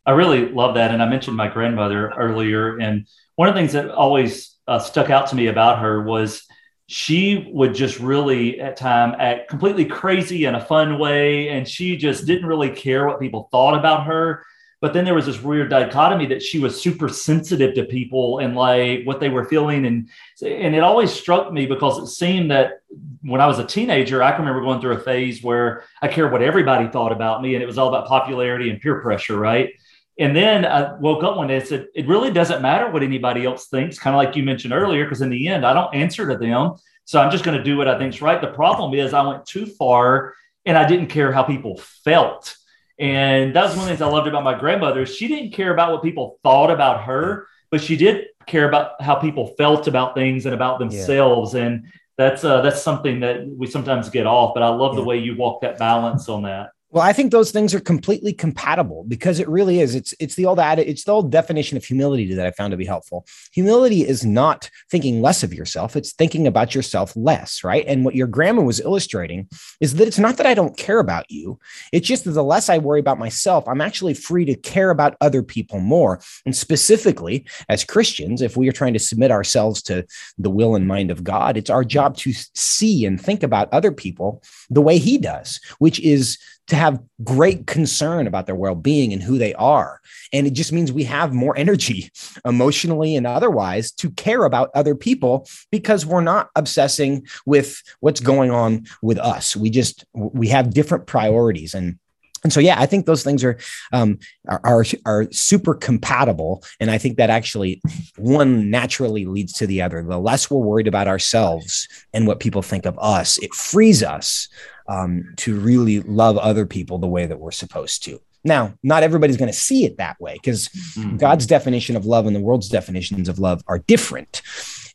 [0.05, 3.73] I really love that, and I mentioned my grandmother earlier, and one of the things
[3.73, 6.47] that always uh, stuck out to me about her was
[6.85, 11.97] she would just really at time act completely crazy in a fun way and she
[11.97, 14.43] just didn't really care what people thought about her.
[14.81, 18.55] But then there was this weird dichotomy that she was super sensitive to people and
[18.55, 19.85] like what they were feeling.
[19.85, 20.09] And
[20.41, 22.81] and it always struck me because it seemed that
[23.21, 26.31] when i was a teenager i can remember going through a phase where i cared
[26.31, 29.71] what everybody thought about me and it was all about popularity and peer pressure right
[30.19, 33.45] and then I woke up one day and said, it really doesn't matter what anybody
[33.45, 36.27] else thinks, kind of like you mentioned earlier, because in the end, I don't answer
[36.27, 36.73] to them.
[37.05, 38.39] So I'm just going to do what I think's right.
[38.39, 42.55] The problem is I went too far and I didn't care how people felt.
[42.99, 45.05] And that was one of the things I loved about my grandmother.
[45.05, 49.15] She didn't care about what people thought about her, but she did care about how
[49.15, 51.53] people felt about things and about themselves.
[51.53, 51.63] Yeah.
[51.63, 54.53] And that's uh, that's something that we sometimes get off.
[54.53, 54.99] But I love yeah.
[54.99, 56.71] the way you walk that balance on that.
[56.91, 59.93] Well, I think those things are completely compatible because it really is.
[59.93, 62.77] It's it's the old ad, it's the old definition of humility that I found to
[62.77, 63.27] be helpful.
[63.53, 67.85] Humility is not thinking less of yourself, it's thinking about yourself less, right?
[67.87, 69.47] And what your grandma was illustrating
[69.79, 71.59] is that it's not that I don't care about you.
[71.93, 75.15] It's just that the less I worry about myself, I'm actually free to care about
[75.21, 76.19] other people more.
[76.47, 80.07] And specifically, as Christians, if we are trying to submit ourselves to
[80.39, 83.91] the will and mind of God, it's our job to see and think about other
[83.91, 89.21] people the way he does, which is to have great concern about their well-being and
[89.21, 89.99] who they are.
[90.31, 92.11] And it just means we have more energy
[92.45, 98.51] emotionally and otherwise to care about other people because we're not obsessing with what's going
[98.51, 99.55] on with us.
[99.55, 101.73] We just we have different priorities.
[101.73, 101.99] And
[102.41, 103.57] and so yeah i think those things are
[103.91, 106.63] um, are, are, are super compatible.
[106.79, 107.81] And i think that actually
[108.15, 110.03] one naturally leads to the other.
[110.03, 114.47] The less we're worried about ourselves and what people think of us it frees us
[114.89, 118.19] um, to really love other people the way that we're supposed to.
[118.43, 121.17] Now, not everybody's going to see it that way because mm-hmm.
[121.17, 124.41] God's definition of love and the world's definitions of love are different.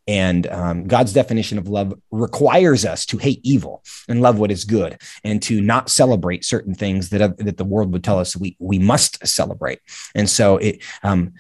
[0.07, 4.65] And um, God's definition of love requires us to hate evil and love what is
[4.65, 8.37] good, and to not celebrate certain things that uh, that the world would tell us
[8.37, 9.79] we we must celebrate.
[10.15, 11.33] And so it um,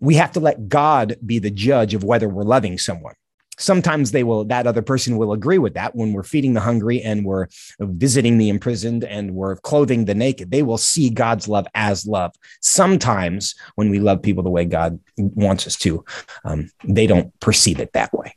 [0.00, 3.14] we have to let God be the judge of whether we're loving someone.
[3.60, 7.02] Sometimes they will, that other person will agree with that when we're feeding the hungry
[7.02, 7.46] and we're
[7.78, 10.50] visiting the imprisoned and we're clothing the naked.
[10.50, 12.34] They will see God's love as love.
[12.60, 16.04] Sometimes when we love people the way God wants us to,
[16.44, 18.34] um, they don't perceive it that way.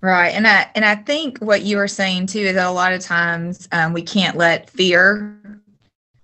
[0.00, 2.92] Right, and I and I think what you were saying too is that a lot
[2.92, 5.36] of times um, we can't let fear,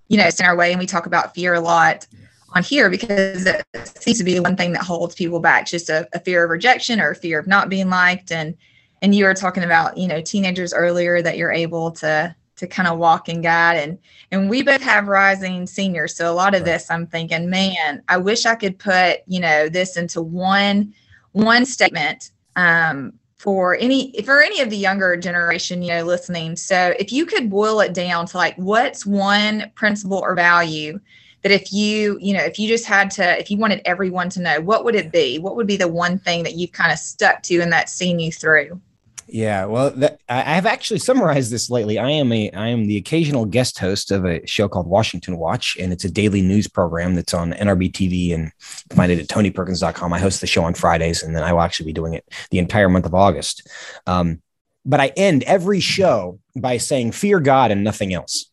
[0.07, 2.07] you know, stand our way, and we talk about fear a lot
[2.55, 3.65] on here because it
[3.99, 6.99] seems to be one thing that holds people back, just a, a fear of rejection
[7.01, 8.55] or a fear of not being liked, and
[9.01, 12.87] and you were talking about you know teenagers earlier that you're able to to kind
[12.87, 13.99] of walk and guide and
[14.31, 16.15] and we both have rising seniors.
[16.15, 19.67] So a lot of this i'm thinking man i wish i could put you know
[19.67, 20.93] this into one
[21.33, 26.55] one statement um, for any for any of the younger generation you know listening.
[26.55, 31.01] So if you could boil it down to like what's one principle or value
[31.45, 34.41] that if you you know if you just had to if you wanted everyone to
[34.41, 36.97] know what would it be what would be the one thing that you've kind of
[36.97, 38.81] stuck to and that's seen you through
[39.27, 41.97] yeah, well, that, I have actually summarized this lately.
[41.97, 45.77] I am a I am the occasional guest host of a show called Washington Watch,
[45.79, 48.51] and it's a daily news program that's on NRB TV, and
[48.91, 50.13] find it at TonyPerkins.com.
[50.13, 52.59] I host the show on Fridays, and then I will actually be doing it the
[52.59, 53.67] entire month of August.
[54.05, 54.43] Um,
[54.85, 58.51] but I end every show by saying, "Fear God and nothing else."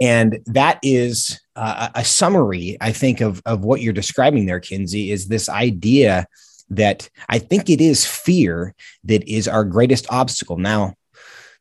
[0.00, 5.10] And that is uh, a summary, I think, of, of what you're describing there, Kinsey,
[5.10, 6.26] is this idea
[6.70, 10.56] that I think it is fear that is our greatest obstacle.
[10.56, 10.94] Now,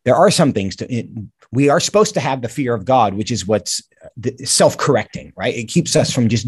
[0.05, 1.07] there are some things to it,
[1.51, 3.81] we are supposed to have the fear of God, which is what's
[4.43, 5.55] self-correcting, right?
[5.55, 6.47] It keeps us from just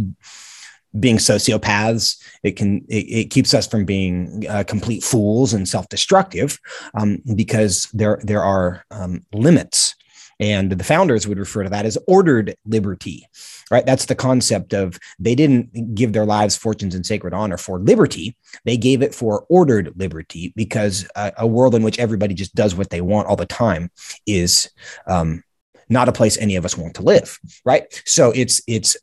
[0.99, 2.21] being sociopaths.
[2.43, 6.59] It can it, it keeps us from being uh, complete fools and self-destructive
[6.93, 9.95] um, because there there are um, limits,
[10.41, 13.27] and the founders would refer to that as ordered liberty
[13.71, 13.85] right?
[13.85, 18.35] That's the concept of they didn't give their lives, fortunes, and sacred honor for liberty.
[18.65, 22.75] They gave it for ordered liberty because a, a world in which everybody just does
[22.75, 23.89] what they want all the time
[24.27, 24.69] is
[25.07, 25.41] um,
[25.87, 28.03] not a place any of us want to live, right?
[28.05, 28.97] So it's it's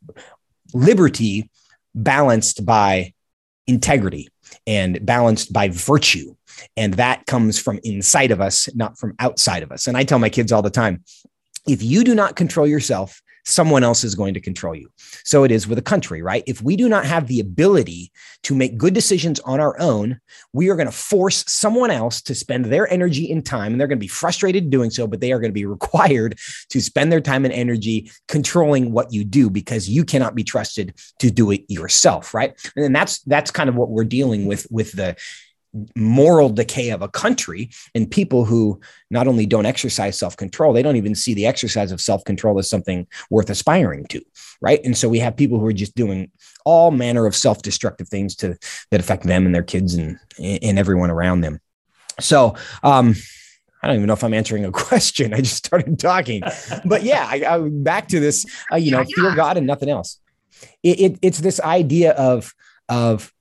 [0.73, 1.49] liberty
[1.95, 3.13] balanced by
[3.65, 4.29] integrity
[4.67, 6.35] and balanced by virtue.
[6.77, 9.87] And that comes from inside of us, not from outside of us.
[9.87, 11.03] And I tell my kids all the time
[11.71, 14.89] if you do not control yourself, someone else is going to control you.
[15.23, 16.43] So it is with a country, right?
[16.45, 18.11] If we do not have the ability
[18.43, 20.19] to make good decisions on our own,
[20.53, 23.87] we are going to force someone else to spend their energy and time, and they're
[23.87, 26.37] going to be frustrated doing so, but they are going to be required
[26.69, 30.93] to spend their time and energy controlling what you do because you cannot be trusted
[31.19, 32.53] to do it yourself, right?
[32.75, 35.15] And that's that's kind of what we're dealing with with the
[35.95, 38.79] moral decay of a country and people who
[39.11, 43.05] not only don't exercise self-control they don't even see the exercise of self-control as something
[43.29, 44.19] worth aspiring to
[44.61, 46.31] right and so we have people who are just doing
[46.65, 48.57] all manner of self-destructive things to
[48.89, 51.59] that affect them and their kids and and everyone around them
[52.19, 53.13] so um
[53.81, 55.33] I don't even know if I'm answering a question.
[55.33, 56.43] I just started talking,
[56.83, 58.45] but yeah, I, I back to this.
[58.69, 60.19] Uh, you know, fear God and nothing else.
[60.83, 62.53] It, it, it's this idea of
[62.89, 63.31] of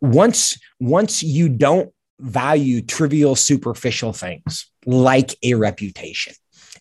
[0.00, 6.34] once once you don't value trivial superficial things like a reputation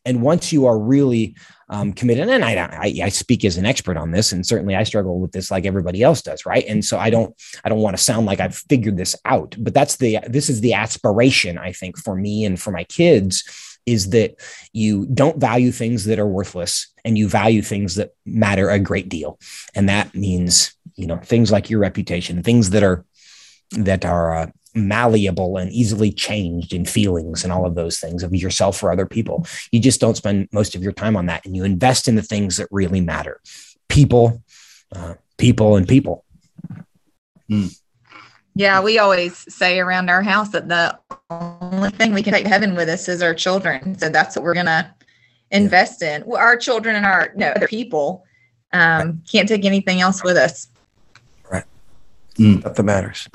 [0.06, 1.36] and once you are really
[1.68, 4.84] um, committed and I, I, I speak as an expert on this and certainly i
[4.84, 6.66] struggle with this like everybody else does right?
[6.68, 9.74] And so i don't i don't want to sound like i've figured this out but
[9.74, 14.10] that's the this is the aspiration i think for me and for my kids is
[14.10, 14.36] that
[14.74, 19.10] you don't value things that are worthless and you value things that matter a great
[19.10, 19.40] deal.
[19.76, 23.06] And that means you know things like your reputation things that are
[23.72, 28.36] that are uh, malleable and easily changed in feelings and all of those things of
[28.36, 29.46] yourself or other people.
[29.72, 32.22] You just don't spend most of your time on that and you invest in the
[32.22, 33.42] things that really matter.
[33.88, 34.44] People
[34.94, 36.26] uh, people and people.
[37.50, 37.78] Mm.
[38.56, 40.98] Yeah we always say around our house that the
[41.30, 44.44] only thing we can take to heaven with us is our children so that's what
[44.44, 44.94] we're gonna
[45.52, 46.18] invest yeah.
[46.18, 48.24] in well, our children and our no other people
[48.74, 49.16] um, right.
[49.32, 50.70] can't take anything else with us
[51.52, 51.66] right
[52.38, 52.62] mm.
[52.64, 53.30] that matters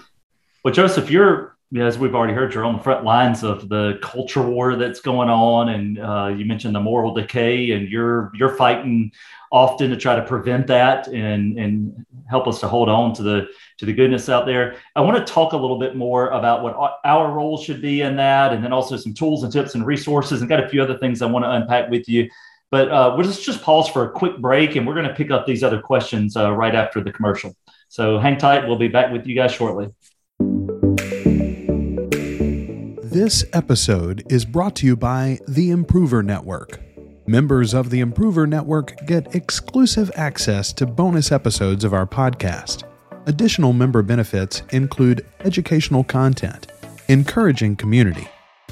[0.62, 4.42] well, Joseph, you're as we've already heard, you're on the front lines of the culture
[4.42, 9.12] war that's going on, and uh, you mentioned the moral decay, and you're you're fighting
[9.52, 13.46] often to try to prevent that and and help us to hold on to the
[13.80, 14.76] to the goodness out there.
[14.94, 18.14] I want to talk a little bit more about what our role should be in
[18.16, 20.98] that, and then also some tools and tips and resources, and got a few other
[20.98, 22.28] things I want to unpack with you.
[22.70, 25.30] But uh, we'll just just pause for a quick break, and we're going to pick
[25.30, 27.56] up these other questions uh, right after the commercial.
[27.88, 28.68] So hang tight.
[28.68, 29.88] We'll be back with you guys shortly.
[33.02, 36.80] This episode is brought to you by the Improver Network.
[37.26, 42.84] Members of the Improver Network get exclusive access to bonus episodes of our podcast.
[43.30, 46.66] Additional member benefits include educational content,
[47.06, 48.26] encouraging community,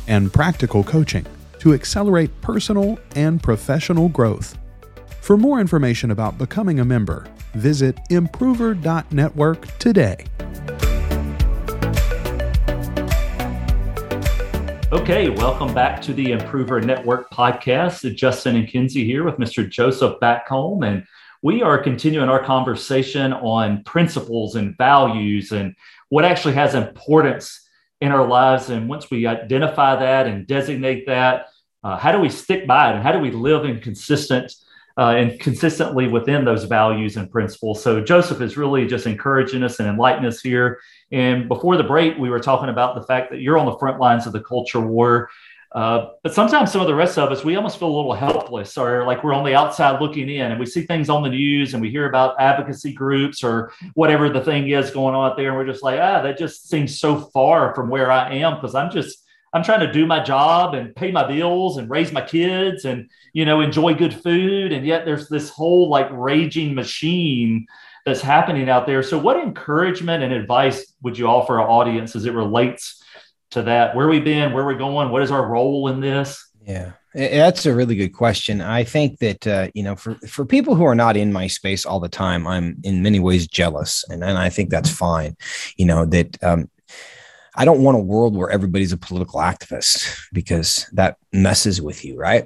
[0.08, 1.24] and practical coaching
[1.60, 4.58] to accelerate personal and professional growth.
[5.20, 10.24] For more information about becoming a member, visit improver.network today.
[14.90, 18.12] Okay, welcome back to the Improver Network podcast.
[18.16, 19.70] Justin and Kinsey here with Mr.
[19.70, 21.06] Joseph Backholm, and
[21.42, 25.74] we are continuing our conversation on principles and values and
[26.08, 27.68] what actually has importance
[28.00, 28.70] in our lives.
[28.70, 31.46] And once we identify that and designate that,
[31.84, 34.52] uh, how do we stick by it and how do we live in consistent
[34.98, 37.80] uh, and consistently within those values and principles.
[37.80, 40.80] So Joseph is really just encouraging us and enlightening us here.
[41.12, 44.00] And before the break, we were talking about the fact that you're on the front
[44.00, 45.30] lines of the culture war.
[45.72, 48.78] Uh, but sometimes some of the rest of us, we almost feel a little helpless
[48.78, 51.74] or like we're on the outside looking in and we see things on the news
[51.74, 55.48] and we hear about advocacy groups or whatever the thing is going on out there.
[55.48, 58.74] And we're just like, ah, that just seems so far from where I am because
[58.74, 62.20] I'm just I'm trying to do my job and pay my bills and raise my
[62.20, 67.66] kids and you know enjoy good food and yet there's this whole like raging machine
[68.04, 69.02] that's happening out there.
[69.02, 73.02] So what encouragement and advice would you offer our audience as it relates
[73.50, 73.94] to that?
[73.94, 76.44] Where we've been, where we're going, what is our role in this?
[76.66, 76.92] Yeah.
[77.14, 78.60] That's a really good question.
[78.60, 81.86] I think that uh, you know, for for people who are not in my space
[81.86, 85.36] all the time, I'm in many ways jealous, and and I think that's fine.
[85.76, 86.70] You know that um,
[87.56, 92.16] I don't want a world where everybody's a political activist because that messes with you,
[92.16, 92.44] right?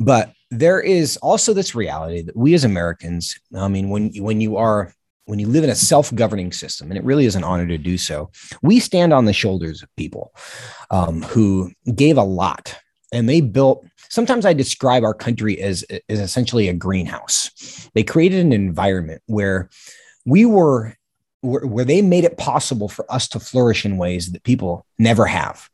[0.00, 4.56] But there is also this reality that we as Americans, I mean, when when you
[4.56, 4.92] are
[5.28, 7.98] when you live in a self-governing system, and it really is an honor to do
[7.98, 8.30] so,
[8.62, 10.32] we stand on the shoulders of people
[10.90, 12.74] um, who gave a lot,
[13.12, 13.86] and they built.
[14.08, 17.90] Sometimes I describe our country as, as essentially a greenhouse.
[17.92, 19.68] They created an environment where
[20.24, 20.94] we were
[21.42, 25.68] where, they made it possible for us to flourish in ways that people never have.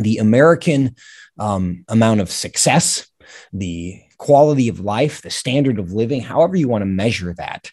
[0.00, 0.96] The American
[1.38, 3.06] um, amount of success,
[3.52, 7.70] the quality of life, the standard of living, however you want to measure that,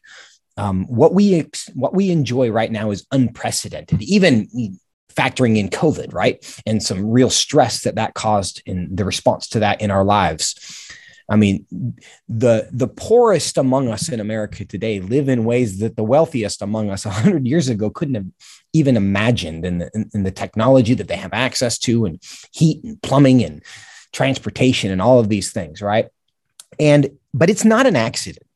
[0.57, 4.01] um, what we what we enjoy right now is unprecedented.
[4.01, 4.47] Even
[5.15, 9.59] factoring in COVID, right, and some real stress that that caused in the response to
[9.59, 10.83] that in our lives.
[11.29, 11.65] I mean,
[12.27, 16.89] the the poorest among us in America today live in ways that the wealthiest among
[16.89, 18.27] us 100 years ago couldn't have
[18.73, 22.83] even imagined in the, in, in the technology that they have access to and heat
[22.83, 23.63] and plumbing and
[24.13, 26.07] transportation and all of these things, right?
[26.79, 28.46] And but it's not an accident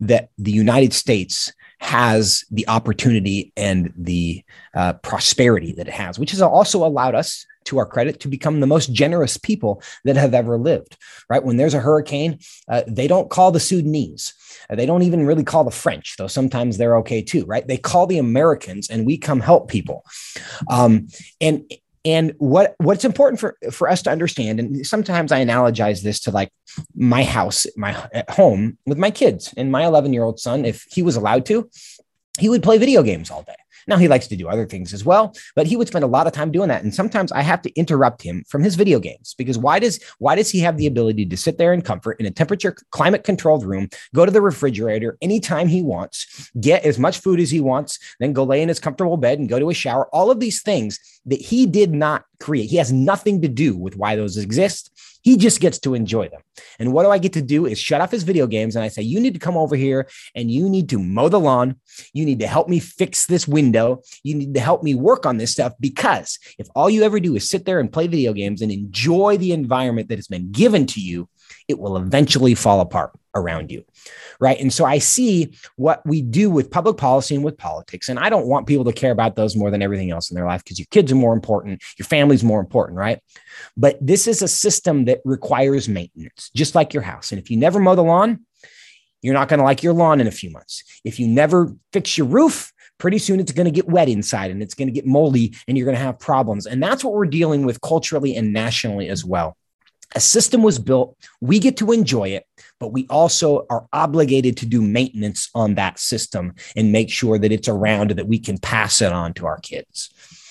[0.00, 4.42] that the United States has the opportunity and the
[4.74, 8.60] uh, prosperity that it has, which has also allowed us to our credit, to become
[8.60, 10.96] the most generous people that have ever lived,
[11.28, 11.44] right?
[11.44, 14.34] When there's a hurricane, uh, they don't call the Sudanese.
[14.70, 17.66] Uh, they don't even really call the French, though sometimes they're okay too, right?
[17.66, 20.04] They call the Americans and we come help people.
[20.70, 21.08] Um,
[21.40, 21.70] and
[22.04, 26.30] and what what's important for for us to understand and sometimes i analogize this to
[26.30, 26.50] like
[26.94, 29.52] my house my at home with my kids.
[29.56, 31.70] And my 11 year old son if he was allowed to
[32.38, 33.56] he would play video games all day
[33.88, 36.26] now he likes to do other things as well, but he would spend a lot
[36.26, 36.82] of time doing that.
[36.82, 40.34] And sometimes I have to interrupt him from his video games because why does why
[40.34, 43.64] does he have the ability to sit there in comfort in a temperature climate controlled
[43.64, 47.98] room, go to the refrigerator anytime he wants, get as much food as he wants,
[48.20, 50.62] then go lay in his comfortable bed and go to a shower, all of these
[50.62, 52.70] things that he did not create.
[52.70, 54.90] He has nothing to do with why those exist.
[55.22, 56.40] He just gets to enjoy them.
[56.78, 58.76] And what do I get to do is shut off his video games.
[58.76, 61.40] And I say, you need to come over here and you need to mow the
[61.40, 61.76] lawn.
[62.12, 64.02] You need to help me fix this window.
[64.22, 67.34] You need to help me work on this stuff because if all you ever do
[67.36, 70.86] is sit there and play video games and enjoy the environment that has been given
[70.86, 71.28] to you,
[71.66, 73.84] it will eventually fall apart around you.
[74.40, 74.58] Right.
[74.60, 78.08] And so I see what we do with public policy and with politics.
[78.08, 80.46] And I don't want people to care about those more than everything else in their
[80.46, 82.98] life because your kids are more important, your family's more important.
[82.98, 83.20] Right.
[83.76, 87.32] But this is a system that requires maintenance, just like your house.
[87.32, 88.44] And if you never mow the lawn,
[89.22, 90.84] you're not going to like your lawn in a few months.
[91.04, 94.62] If you never fix your roof, pretty soon it's going to get wet inside and
[94.62, 96.66] it's going to get moldy and you're going to have problems.
[96.66, 99.56] And that's what we're dealing with culturally and nationally as well
[100.14, 101.16] a system was built.
[101.40, 102.44] We get to enjoy it,
[102.80, 107.52] but we also are obligated to do maintenance on that system and make sure that
[107.52, 110.10] it's around that we can pass it on to our kids.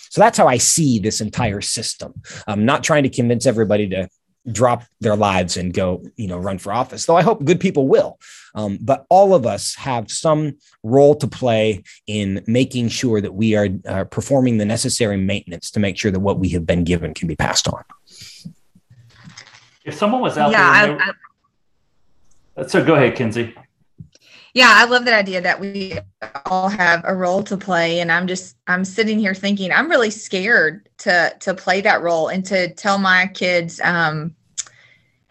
[0.10, 2.14] So that's how I see this entire system.
[2.48, 4.10] I'm not trying to convince everybody to
[4.52, 7.88] drop their lives and go, you know, run for office, though I hope good people
[7.88, 8.18] will.
[8.56, 13.56] Um, but all of us have some role to play in making sure that we
[13.56, 17.14] are uh, performing the necessary maintenance to make sure that what we have been given
[17.14, 17.84] can be passed on
[19.88, 23.56] if someone was out yeah, there, I, I, So go ahead, Kinsey.
[24.54, 25.98] Yeah, I love that idea that we
[26.46, 28.02] all have a role to play.
[28.02, 32.28] And I'm just I'm sitting here thinking I'm really scared to to play that role
[32.28, 34.36] and to tell my kids um,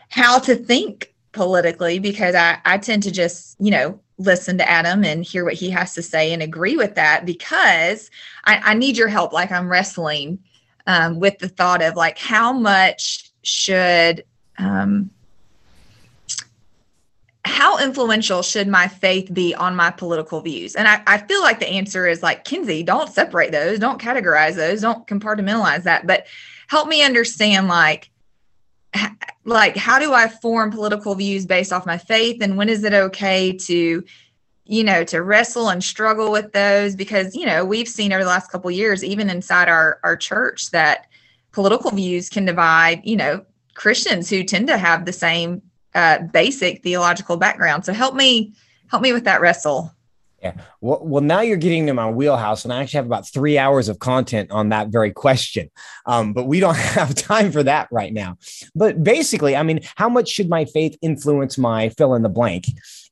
[0.09, 5.05] how to think politically because I, I tend to just, you know, listen to Adam
[5.05, 8.11] and hear what he has to say and agree with that because
[8.45, 9.35] I, I need your help.
[9.35, 10.39] Like I'm wrestling
[10.87, 14.25] um, with the thought of like how much should
[14.59, 15.11] um,
[17.45, 20.75] how influential should my faith be on my political views?
[20.75, 24.57] And I, I feel like the answer is like, Kinsey, don't separate those, don't categorize
[24.57, 26.27] those, don't compartmentalize that, but
[26.69, 28.11] help me understand like,
[29.45, 32.43] like how do I form political views based off my faith?
[32.43, 34.05] And when is it okay to,
[34.65, 36.97] you know, to wrestle and struggle with those?
[36.97, 40.73] Because, you know, we've seen over the last couple years, even inside our, our church,
[40.73, 41.07] that
[41.53, 43.45] political views can divide, you know,
[43.77, 45.63] Christians who tend to have the same
[45.95, 47.85] uh, basic theological background.
[47.85, 48.53] So help me
[48.89, 49.93] help me with that wrestle.
[50.43, 50.53] Yeah.
[50.81, 53.89] Well, well, now you're getting to my wheelhouse, and I actually have about three hours
[53.89, 55.71] of content on that very question.
[56.05, 58.37] Um, but we don't have time for that right now.
[58.75, 62.67] But basically, I mean, how much should my faith influence my fill in the blank?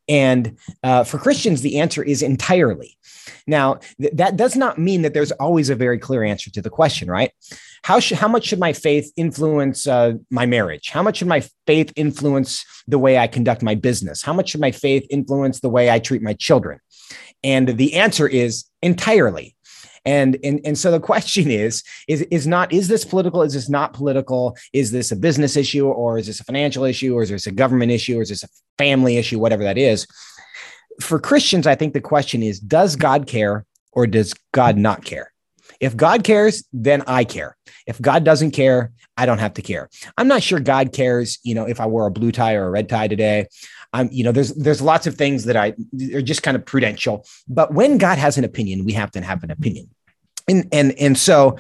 [0.07, 2.99] And uh, for Christians, the answer is entirely.
[3.47, 6.71] Now, th- that does not mean that there's always a very clear answer to the
[6.71, 7.33] question, right?
[7.85, 10.89] How, sh- how much should my faith influence uh, my marriage?
[10.89, 14.22] How much should my faith influence the way I conduct my business?
[14.22, 16.80] How much should my faith influence the way I treat my children?
[17.43, 19.55] And the answer is entirely.
[20.07, 23.43] And, and, and so the question is, is, is not, is this political?
[23.43, 24.57] Is this not political?
[24.72, 27.53] Is this a business issue or is this a financial issue or is this a
[27.53, 30.07] government issue or is this a family issue, whatever that is?
[31.03, 35.34] For Christians, I think the question is, does God care or does God not care?
[35.85, 37.57] If God cares, then I care.
[37.87, 39.89] If God doesn't care, I don't have to care.
[40.16, 42.70] I'm not sure God cares, you know, if I wore a blue tie or a
[42.70, 43.47] red tie today.
[43.93, 45.74] I'm, you know, there's there's lots of things that I
[46.14, 47.26] are just kind of prudential.
[47.47, 49.91] But when God has an opinion, we have to have an opinion.
[50.49, 51.59] And and and so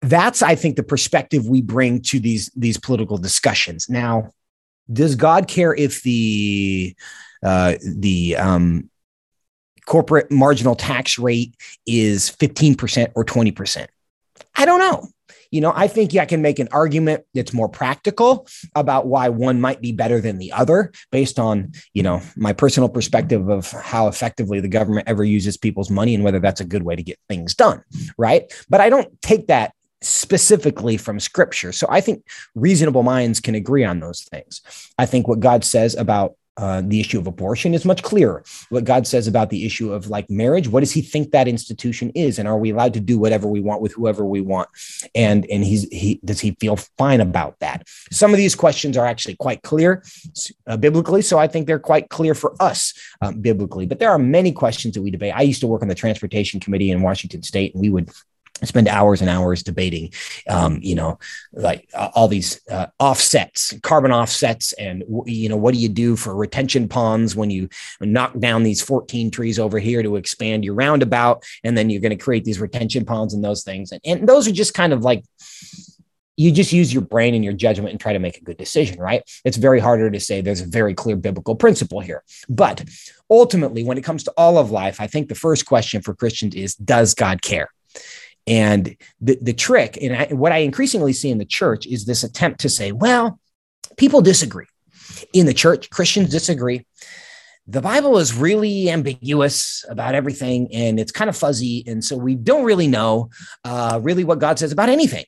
[0.00, 3.90] that's I think the perspective we bring to these these political discussions.
[3.90, 4.30] Now,
[4.90, 6.96] does God care if the
[7.42, 8.88] uh, the um,
[9.86, 11.54] corporate marginal tax rate
[11.86, 13.86] is 15% or 20%?
[14.56, 15.08] I don't know.
[15.50, 19.60] You know, I think I can make an argument that's more practical about why one
[19.60, 24.08] might be better than the other based on, you know, my personal perspective of how
[24.08, 27.18] effectively the government ever uses people's money and whether that's a good way to get
[27.28, 27.82] things done.
[28.16, 28.50] Right.
[28.70, 31.70] But I don't take that specifically from scripture.
[31.72, 34.62] So I think reasonable minds can agree on those things.
[34.98, 38.44] I think what God says about uh, the issue of abortion is much clearer.
[38.68, 42.10] What God says about the issue of like marriage, what does He think that institution
[42.14, 44.68] is, and are we allowed to do whatever we want with whoever we want?
[45.14, 47.86] And and he's he does he feel fine about that?
[48.10, 50.02] Some of these questions are actually quite clear
[50.66, 52.92] uh, biblically, so I think they're quite clear for us
[53.22, 53.86] um, biblically.
[53.86, 55.34] But there are many questions that we debate.
[55.34, 58.10] I used to work on the transportation committee in Washington State, and we would
[58.66, 60.12] spend hours and hours debating,
[60.48, 61.18] um, you know,
[61.52, 66.16] like uh, all these uh, offsets, carbon offsets, and you know, what do you do
[66.16, 67.68] for retention ponds when you
[68.00, 72.16] knock down these 14 trees over here to expand your roundabout, and then you're going
[72.16, 75.02] to create these retention ponds and those things, and, and those are just kind of
[75.02, 75.24] like
[76.36, 78.98] you just use your brain and your judgment and try to make a good decision,
[78.98, 79.22] right?
[79.44, 82.24] It's very harder to say there's a very clear biblical principle here.
[82.48, 82.84] But
[83.30, 86.54] ultimately, when it comes to all of life, I think the first question for Christians
[86.54, 87.68] is Does God care?
[88.46, 92.24] And the, the trick, and I, what I increasingly see in the church is this
[92.24, 93.38] attempt to say, well,
[93.96, 94.66] people disagree.
[95.32, 96.86] In the church, Christians disagree.
[97.68, 101.84] The Bible is really ambiguous about everything and it's kind of fuzzy.
[101.86, 103.30] And so we don't really know
[103.64, 105.24] uh, really what God says about anything.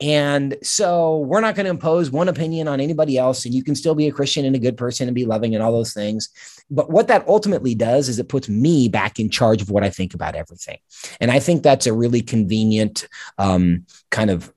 [0.00, 3.44] And so we're not going to impose one opinion on anybody else.
[3.44, 5.62] And you can still be a Christian and a good person and be loving and
[5.62, 6.30] all those things.
[6.70, 9.90] But what that ultimately does is it puts me back in charge of what I
[9.90, 10.78] think about everything.
[11.20, 14.52] And I think that's a really convenient um, kind of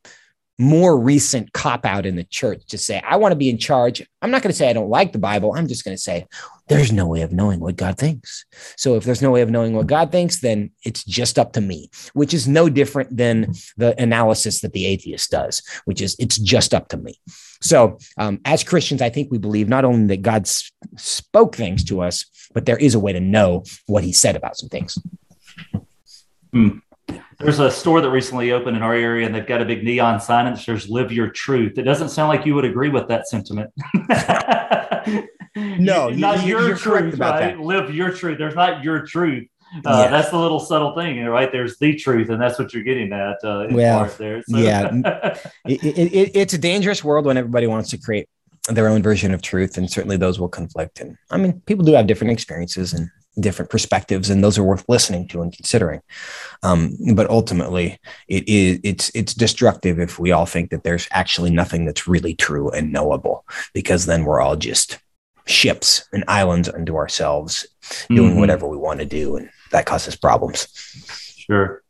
[0.60, 4.08] more recent cop out in the church to say, I want to be in charge.
[4.22, 5.54] I'm not going to say I don't like the Bible.
[5.56, 6.28] I'm just going to say,
[6.68, 8.46] there's no way of knowing what God thinks.
[8.78, 11.62] So if there's no way of knowing what God thinks, then it's just up to
[11.62, 16.38] me, which is no different than the analysis that the atheist does, which is it's
[16.38, 17.20] just up to me.
[17.62, 20.48] So um, as Christians, I think we believe not only that God
[20.98, 24.58] spoke things to us, but there is a way to know what he said about
[24.58, 24.98] some things.
[26.52, 26.80] Hmm.
[27.40, 30.20] There's a store that recently opened in our area, and they've got a big neon
[30.20, 33.28] sign that says "Live Your Truth." It doesn't sound like you would agree with that
[33.28, 33.72] sentiment.
[35.56, 37.40] no, not you, your truth, right?
[37.40, 37.60] That.
[37.60, 38.38] Live your truth.
[38.38, 39.48] There's not your truth.
[39.86, 40.08] Uh, yeah.
[40.10, 41.52] That's the little subtle thing, right?
[41.52, 43.38] There's the truth, and that's what you're getting at.
[43.44, 44.44] Uh, well, there.
[44.44, 44.58] So.
[44.58, 44.92] yeah,
[45.66, 48.30] it, it, it, it's a dangerous world when everybody wants to create
[48.70, 51.00] their own version of truth, and certainly those will conflict.
[51.00, 53.10] And I mean, people do have different experiences and
[53.40, 56.02] different perspectives, and those are worth listening to and considering.
[56.62, 61.52] Um, but ultimately, it is it's it's destructive if we all think that there's actually
[61.52, 65.00] nothing that's really true and knowable, because then we're all just
[65.46, 67.68] ships and islands unto ourselves,
[68.10, 68.40] doing mm-hmm.
[68.40, 70.68] whatever we want to do, and that causes problems.
[71.38, 71.84] Sure.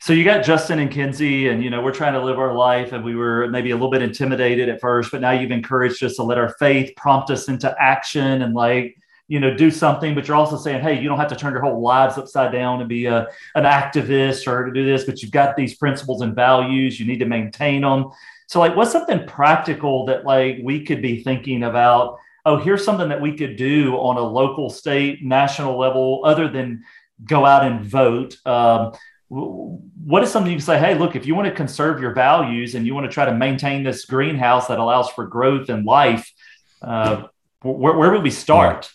[0.00, 2.92] So you got Justin and Kinsey, and you know we're trying to live our life,
[2.92, 6.16] and we were maybe a little bit intimidated at first, but now you've encouraged us
[6.16, 8.96] to let our faith prompt us into action and like
[9.28, 10.14] you know do something.
[10.14, 12.80] But you're also saying, hey, you don't have to turn your whole lives upside down
[12.80, 16.34] and be a an activist or to do this, but you've got these principles and
[16.34, 16.98] values.
[16.98, 18.10] You need to maintain them.
[18.48, 22.18] So like, what's something practical that like we could be thinking about?
[22.46, 26.82] Oh, here's something that we could do on a local, state, national level, other than
[27.22, 28.36] go out and vote.
[28.46, 28.92] Um,
[29.28, 32.74] what is something you can say hey look if you want to conserve your values
[32.74, 36.32] and you want to try to maintain this greenhouse that allows for growth and life
[36.80, 37.24] uh,
[37.60, 38.90] where, where would we start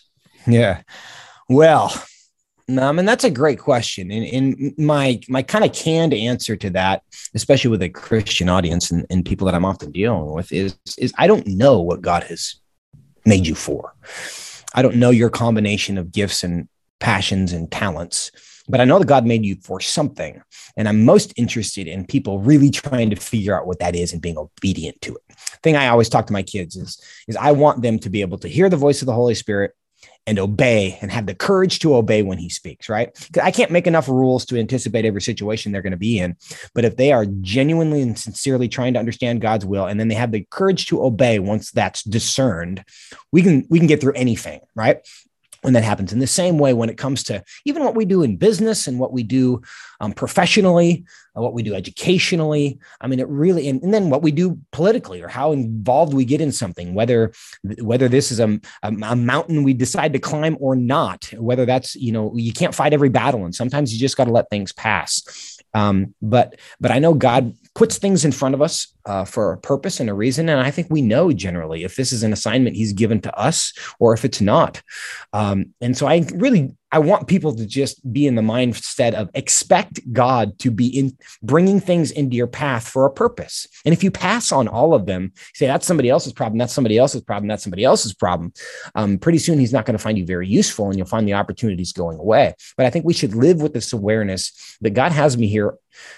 [0.46, 0.82] yeah,
[1.48, 1.92] well
[2.68, 6.56] um, I mean that's a great question, and, and my my kind of canned answer
[6.56, 7.02] to that,
[7.34, 11.12] especially with a Christian audience and, and people that I'm often dealing with, is is
[11.18, 12.56] I don't know what God has
[13.26, 13.94] made you for.
[14.74, 16.68] I don't know your combination of gifts and
[17.00, 18.30] passions and talents
[18.68, 20.42] but I know that God made you for something.
[20.76, 24.22] And I'm most interested in people really trying to figure out what that is and
[24.22, 25.36] being obedient to it.
[25.62, 28.38] Thing I always talk to my kids is, is I want them to be able
[28.38, 29.72] to hear the voice of the Holy Spirit
[30.26, 33.10] and obey and have the courage to obey when he speaks, right?
[33.42, 36.36] I can't make enough rules to anticipate every situation they're going to be in.
[36.74, 40.14] But if they are genuinely and sincerely trying to understand God's will and then they
[40.14, 42.84] have the courage to obey once that's discerned,
[43.32, 44.98] we can we can get through anything, right?
[45.64, 46.12] When that happens.
[46.12, 48.98] In the same way, when it comes to even what we do in business and
[48.98, 49.62] what we do
[49.98, 54.20] um, professionally, uh, what we do educationally, I mean, it really, and, and, then what
[54.20, 57.32] we do politically or how involved we get in something, whether
[57.80, 61.96] whether this is a, a, a mountain we decide to climb or not, whether that's
[61.96, 64.70] you know you can't fight every battle, and sometimes you just got to let things
[64.70, 65.62] pass.
[65.72, 69.58] Um, but but I know God puts things in front of us uh, for a
[69.58, 72.76] purpose and a reason, and I think we know generally if this is an assignment
[72.76, 74.80] He's given to us or if it's not.
[75.32, 79.28] Um, and so I really I want people to just be in the mindset of
[79.34, 83.66] expect God to be in bringing things into your path for a purpose.
[83.84, 86.96] And if you pass on all of them, say that's somebody else's problem, that's somebody
[86.96, 88.52] else's problem, that's somebody else's problem.
[88.94, 91.34] Um, pretty soon he's not going to find you very useful, and you'll find the
[91.34, 92.54] opportunities going away.
[92.76, 95.74] But I think we should live with this awareness that God has me here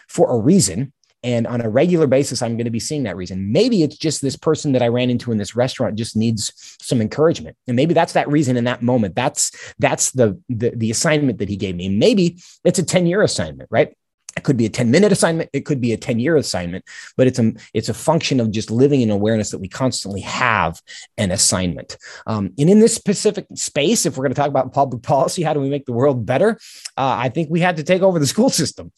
[0.08, 0.92] for a reason
[1.22, 3.50] and on a regular basis, I'm going to be seeing that reason.
[3.52, 7.00] Maybe it's just this person that I ran into in this restaurant just needs some
[7.00, 7.56] encouragement.
[7.66, 9.14] And maybe that's that reason in that moment.
[9.14, 11.88] That's that's the the, the assignment that he gave me.
[11.88, 13.96] Maybe it's a 10 year assignment, right?
[14.36, 15.48] It could be a 10 minute assignment.
[15.54, 16.84] It could be a 10 year assignment,
[17.16, 20.80] but it's a, it's a function of just living in awareness that we constantly have
[21.16, 21.96] an assignment.
[22.26, 25.54] Um, and in this specific space, if we're going to talk about public policy, how
[25.54, 26.58] do we make the world better?
[26.98, 28.92] Uh, I think we had to take over the school system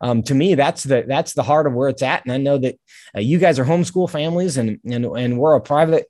[0.00, 2.24] um, to me, that's the that's the heart of where it's at.
[2.24, 2.78] And I know that
[3.16, 6.06] uh, you guys are homeschool families, and and and we're a private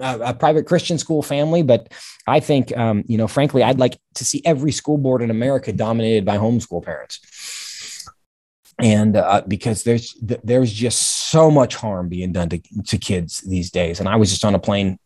[0.00, 1.92] a private Christian school family, but
[2.26, 5.72] I think, um, you know, frankly, I'd like to see every school board in America
[5.72, 8.08] dominated by homeschool parents.
[8.80, 13.70] And uh, because there's there's just so much harm being done to, to kids these
[13.70, 13.98] days.
[13.98, 14.98] And I was just on a plane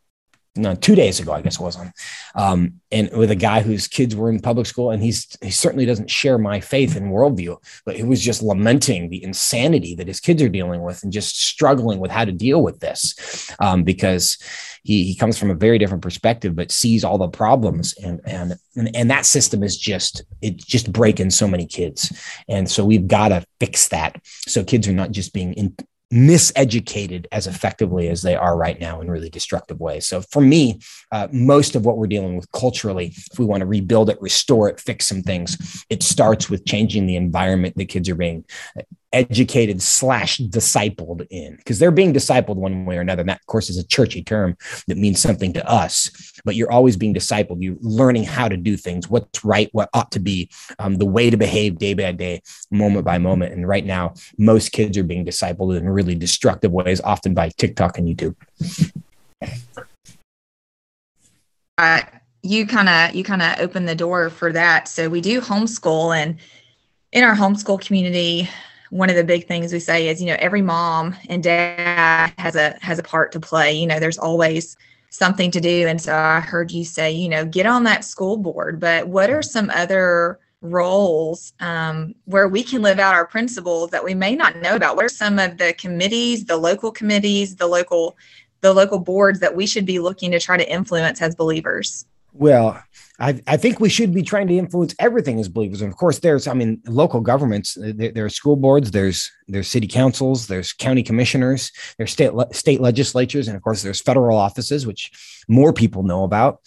[0.54, 1.76] no, two days ago, I guess it was.
[1.76, 1.92] On,
[2.34, 5.86] um, and with a guy whose kids were in public school, and he's he certainly
[5.86, 10.20] doesn't share my faith and worldview, but he was just lamenting the insanity that his
[10.20, 14.36] kids are dealing with, and just struggling with how to deal with this, um, because
[14.82, 18.54] he he comes from a very different perspective, but sees all the problems, and and
[18.76, 22.12] and, and that system is just it's just breaking so many kids,
[22.46, 25.74] and so we've got to fix that, so kids are not just being in,
[26.12, 30.06] miseducated as effectively as they are right now in really destructive ways.
[30.06, 30.78] So for me,
[31.10, 34.68] uh, most of what we're dealing with culturally, if we want to rebuild it, restore
[34.68, 38.44] it, fix some things, it starts with changing the environment the kids are being
[39.12, 43.20] educated slash discipled in because they're being discipled one way or another.
[43.20, 44.56] And that, of course, is a churchy term
[44.88, 46.10] that means something to us,
[46.44, 47.58] but you're always being discipled.
[47.60, 51.30] You're learning how to do things, what's right, what ought to be, um, the way
[51.30, 53.52] to behave day by day, moment by moment.
[53.52, 57.98] And right now, most kids are being discipled in really destructive ways, often by TikTok
[57.98, 58.36] and YouTube.
[61.78, 62.02] Uh,
[62.42, 64.88] you kind of you kind of open the door for that.
[64.88, 66.36] So we do homeschool, and
[67.12, 68.48] in our homeschool community,
[68.92, 72.54] one of the big things we say is you know every mom and dad has
[72.54, 73.72] a has a part to play.
[73.72, 74.76] You know there's always
[75.08, 75.86] something to do.
[75.88, 78.78] And so i heard you say you know get on that school board.
[78.78, 84.04] But what are some other roles um, where we can live out our principles that
[84.04, 84.96] we may not know about?
[84.96, 88.18] What are some of the committees the local committees the local
[88.60, 92.04] the local boards that we should be looking to try to influence as believers?
[92.34, 92.82] Well,
[93.22, 95.80] I, I think we should be trying to influence everything as believers.
[95.80, 99.30] And of course, there's, I mean, local governments, uh, there, there, are school boards, there's,
[99.46, 104.36] there's city councils, there's county commissioners, there's state, state legislatures, and of course, there's federal
[104.36, 105.12] offices, which
[105.48, 106.58] more people know about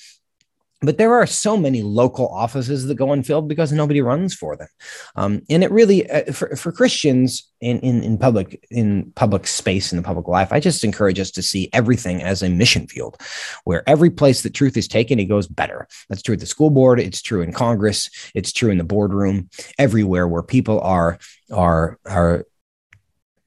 [0.86, 4.67] but there are so many local offices that go unfilled because nobody runs for them.
[5.15, 9.91] Um, and it really uh, for, for christians in, in, in public in public space
[9.91, 13.17] in the public life i just encourage us to see everything as a mission field
[13.63, 15.88] where every place that truth is taken it goes better.
[16.09, 16.99] That's true at the school board.
[16.99, 18.09] It's true in congress.
[18.33, 19.49] It's true in the boardroom.
[19.77, 21.19] Everywhere where people are
[21.51, 22.45] are are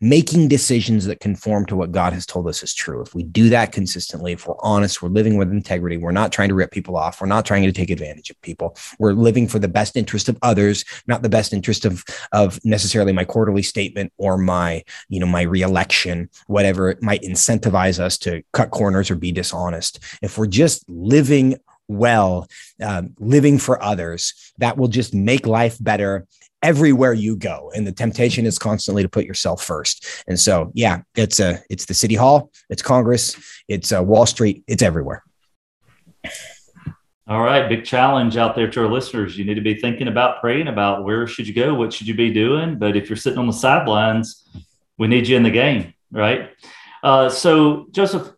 [0.01, 3.01] making decisions that conform to what God has told us is true.
[3.01, 6.49] If we do that consistently, if we're honest, we're living with integrity, we're not trying
[6.51, 9.59] to rip people off, we're not trying to take advantage of people, we're living for
[9.59, 14.13] the best interest of others, not the best interest of of necessarily my quarterly statement
[14.19, 19.17] or my, you know, my reelection, whatever it might incentivize us to cut corners or
[19.17, 19.99] be dishonest.
[20.23, 21.57] If we're just living
[21.89, 22.47] well,
[22.83, 26.27] um, living for others, that will just make life better
[26.63, 30.25] everywhere you go and the temptation is constantly to put yourself first.
[30.27, 33.37] And so yeah it's a it's the city hall it's congress
[33.69, 35.23] it's uh, wall street it's everywhere.
[37.29, 39.39] All right big challenge out there to our listeners.
[39.39, 42.15] You need to be thinking about praying about where should you go what should you
[42.15, 42.79] be doing?
[42.79, 44.49] But if you're sitting on the sidelines
[44.97, 46.51] we need you in the game right?
[47.03, 48.33] Uh, so joseph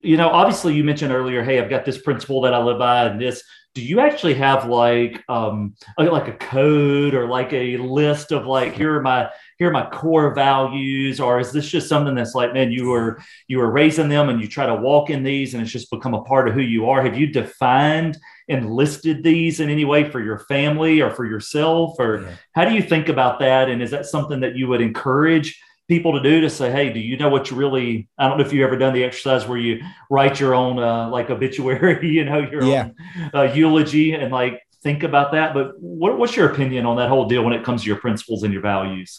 [0.00, 3.04] you know obviously you mentioned earlier hey i've got this principle that i live by
[3.04, 3.42] and this
[3.78, 8.74] do you actually have like um like a code or like a list of like
[8.74, 12.52] here are my here are my core values or is this just something that's like
[12.52, 15.62] man you were you were raising them and you try to walk in these and
[15.62, 18.18] it's just become a part of who you are have you defined
[18.48, 22.32] and listed these in any way for your family or for yourself or yeah.
[22.56, 26.12] how do you think about that and is that something that you would encourage people
[26.12, 28.08] to do to say, hey, do you know what you really?
[28.18, 31.08] I don't know if you've ever done the exercise where you write your own uh,
[31.08, 32.90] like obituary, you know, your yeah.
[33.16, 35.54] own uh, eulogy, and like think about that.
[35.54, 38.42] But what, what's your opinion on that whole deal when it comes to your principles
[38.42, 39.18] and your values?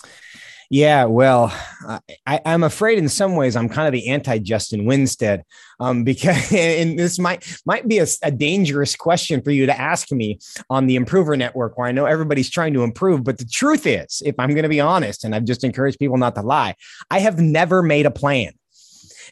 [0.72, 1.52] Yeah, well,
[2.28, 5.44] I, am afraid in some ways I'm kind of the anti Justin Winstead,
[5.80, 10.12] um, because and this might might be a, a, dangerous question for you to ask
[10.12, 10.38] me
[10.70, 13.24] on the Improver Network, where I know everybody's trying to improve.
[13.24, 16.18] But the truth is, if I'm going to be honest, and I've just encouraged people
[16.18, 16.76] not to lie,
[17.10, 18.52] I have never made a plan.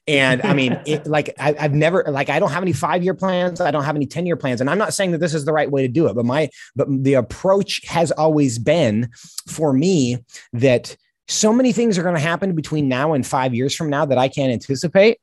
[0.08, 3.14] And I mean, it, like I, have never like I don't have any five year
[3.14, 3.62] plans.
[3.62, 5.54] I don't have any ten year plans, and I'm not saying that this is the
[5.54, 6.16] right way to do it.
[6.16, 9.10] But my but the approach has always been
[9.48, 10.18] for me
[10.54, 10.98] that
[11.28, 14.18] so many things are going to happen between now and five years from now that
[14.18, 15.20] I can't anticipate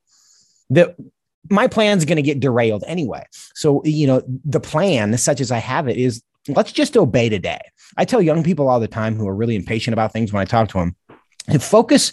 [0.71, 0.97] that
[1.51, 3.25] my plan's going to get derailed anyway.
[3.55, 7.61] So, you know, the plan, such as I have it, is let's just obey today.
[7.97, 10.47] I tell young people all the time who are really impatient about things when I
[10.47, 10.97] talk to them
[11.49, 12.13] and focus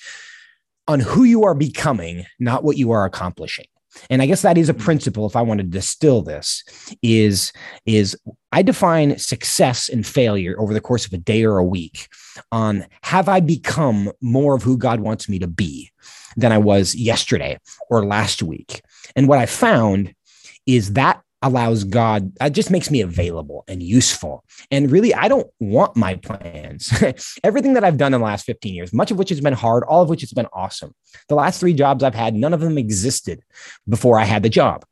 [0.87, 3.65] on who you are becoming, not what you are accomplishing
[4.09, 4.83] and i guess that is a mm-hmm.
[4.83, 6.63] principle if i want to distill this
[7.01, 7.51] is
[7.85, 8.17] is
[8.51, 12.07] i define success and failure over the course of a day or a week
[12.51, 15.91] on have i become more of who god wants me to be
[16.37, 18.81] than i was yesterday or last week?
[19.15, 20.13] And what i found
[20.65, 24.43] is that allows God, that just makes me available and useful.
[24.69, 26.91] And really, I don't want my plans.
[27.43, 29.83] Everything that I've done in the last 15 years, much of which has been hard,
[29.83, 30.93] all of which has been awesome.
[31.29, 33.41] The last three jobs I've had, none of them existed
[33.89, 34.85] before I had the job.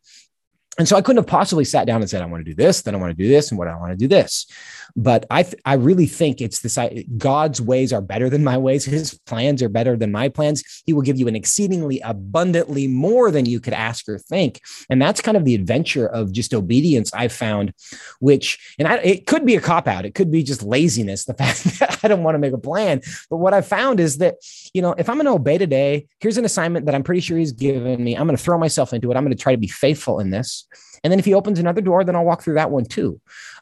[0.80, 2.82] And so I couldn't have possibly sat down and said, I want to do this,
[2.82, 4.48] then I want to do this, and what I want to do this.
[4.96, 6.78] But I, th- I really think it's this
[7.18, 8.86] God's ways are better than my ways.
[8.86, 10.64] His plans are better than my plans.
[10.86, 14.62] He will give you an exceedingly abundantly more than you could ask or think.
[14.90, 17.74] And that's kind of the adventure of just obedience I've found,
[18.20, 20.06] which, and I, it could be a cop out.
[20.06, 23.02] It could be just laziness, the fact that I don't want to make a plan.
[23.30, 24.36] But what I've found is that,
[24.74, 27.38] you know, if I'm going to obey today, here's an assignment that I'm pretty sure
[27.38, 28.16] he's given me.
[28.16, 29.18] I'm going to throw myself into it.
[29.18, 30.68] I'm going to try to be faithful in this.
[31.04, 33.20] And then if he opens another door, then I'll walk through that one too.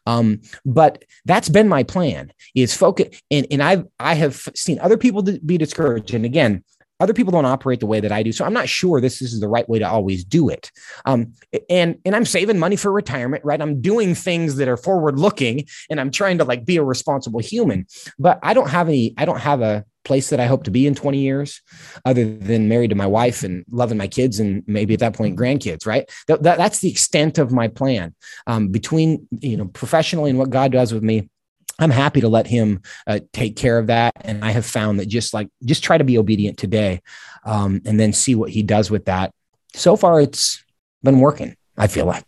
[0.07, 3.21] Um, but that's been my plan is focus.
[3.29, 6.13] And, and I've, I have seen other people be discouraged.
[6.13, 6.63] And again,
[6.99, 8.31] other people don't operate the way that I do.
[8.31, 10.71] So I'm not sure this is the right way to always do it.
[11.05, 11.33] Um,
[11.69, 13.61] and, and I'm saving money for retirement, right?
[13.61, 17.41] I'm doing things that are forward looking and I'm trying to like be a responsible
[17.41, 17.85] human,
[18.17, 20.87] but I don't have any, I don't have a, place that I hope to be
[20.87, 21.61] in 20 years,
[22.05, 25.37] other than married to my wife and loving my kids and maybe at that point
[25.37, 26.09] grandkids, right?
[26.27, 28.15] That, that that's the extent of my plan.
[28.47, 31.29] Um, between you know professionally and what God does with me,
[31.77, 34.13] I'm happy to let Him uh, take care of that.
[34.21, 37.01] And I have found that just like just try to be obedient today,
[37.43, 39.31] um, and then see what He does with that.
[39.75, 40.63] So far, it's
[41.03, 41.55] been working.
[41.77, 42.25] I feel like.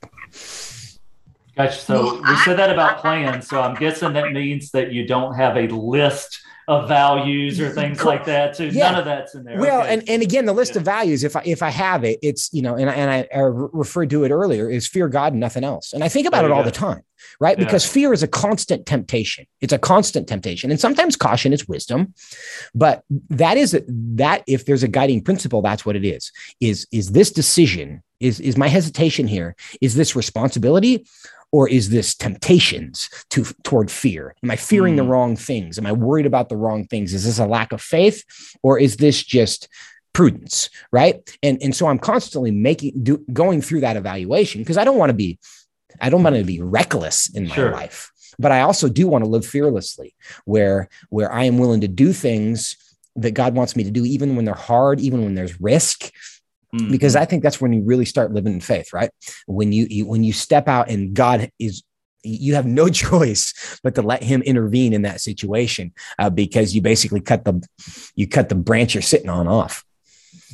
[1.59, 1.79] Gotcha.
[1.79, 3.47] So we said that about plans.
[3.47, 6.39] So I'm guessing that means that you don't have a list
[6.69, 8.91] of values or things like that So Yeah.
[8.91, 9.59] None of that's in there.
[9.59, 9.93] Well, okay.
[9.95, 10.79] and, and again, the list yeah.
[10.79, 13.27] of values, if I if I have it, it's you know, and I, and I,
[13.35, 15.91] I referred to it earlier, is fear God and nothing else.
[15.91, 16.65] And I think about it all go.
[16.65, 17.01] the time,
[17.39, 17.57] right?
[17.57, 17.65] Yeah.
[17.65, 19.45] Because fear is a constant temptation.
[19.59, 22.13] It's a constant temptation, and sometimes caution is wisdom.
[22.75, 26.31] But that is that if there's a guiding principle, that's what it is.
[26.61, 28.03] Is is this decision?
[28.19, 29.55] Is is my hesitation here?
[29.81, 31.05] Is this responsibility?
[31.51, 34.97] Or is this temptations to toward fear am i fearing mm.
[34.97, 37.81] the wrong things am i worried about the wrong things is this a lack of
[37.81, 38.23] faith
[38.63, 39.67] or is this just
[40.13, 44.83] prudence right and and so i'm constantly making do, going through that evaluation because i
[44.83, 45.39] don't want to be
[46.01, 47.71] i don't want to be reckless in my sure.
[47.71, 51.87] life but i also do want to live fearlessly where where i am willing to
[51.87, 52.75] do things
[53.15, 56.11] that god wants me to do even when they're hard even when there's risk
[56.73, 56.91] Mm-hmm.
[56.91, 59.09] Because I think that's when you really start living in faith, right?
[59.47, 61.83] When you, you when you step out and God is
[62.23, 66.81] you have no choice but to let him intervene in that situation uh, because you
[66.81, 67.61] basically cut the
[68.15, 69.85] you cut the branch you're sitting on off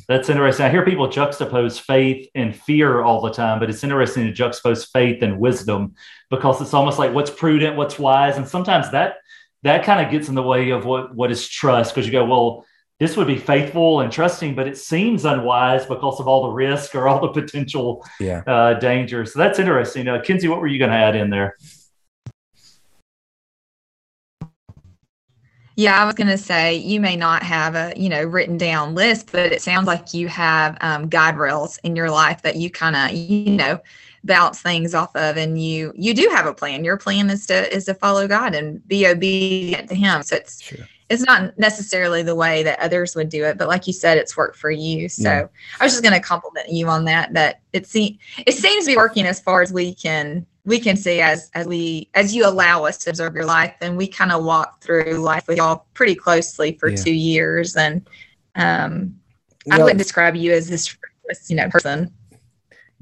[0.07, 4.32] that's interesting i hear people juxtapose faith and fear all the time but it's interesting
[4.32, 5.95] to juxtapose faith and wisdom
[6.30, 9.18] because it's almost like what's prudent what's wise and sometimes that
[9.63, 12.26] that kind of gets in the way of what what is trust because you go
[12.26, 12.66] well
[13.00, 16.96] this would be faithful and trusting, but it seems unwise because of all the risk
[16.96, 18.41] or all the potential yeah.
[18.48, 19.26] uh, danger.
[19.26, 20.08] So that's interesting.
[20.08, 21.58] Uh, Kinsey, what were you going to add in there?
[25.78, 28.96] Yeah, I was going to say you may not have a you know written down
[28.96, 32.70] list, but it sounds like you have um, guide rails in your life that you
[32.70, 33.82] kind of you know
[34.24, 36.86] bounce things off of, and you you do have a plan.
[36.86, 40.24] Your plan is to is to follow God and be obedient to Him.
[40.24, 43.86] So it's sure it's not necessarily the way that others would do it, but like
[43.86, 45.08] you said, it's worked for you.
[45.08, 45.47] So yeah.
[45.80, 47.34] I was just going to compliment you on that.
[47.34, 50.97] That it seems it seems to be working as far as we can we can
[50.97, 54.32] see as as we as you allow us to observe your life, and we kind
[54.32, 56.95] of walk through life with y'all pretty closely for yeah.
[56.95, 58.08] two years, and
[58.56, 59.16] um,
[59.72, 60.97] I wouldn't describe you as this
[61.47, 62.12] you know person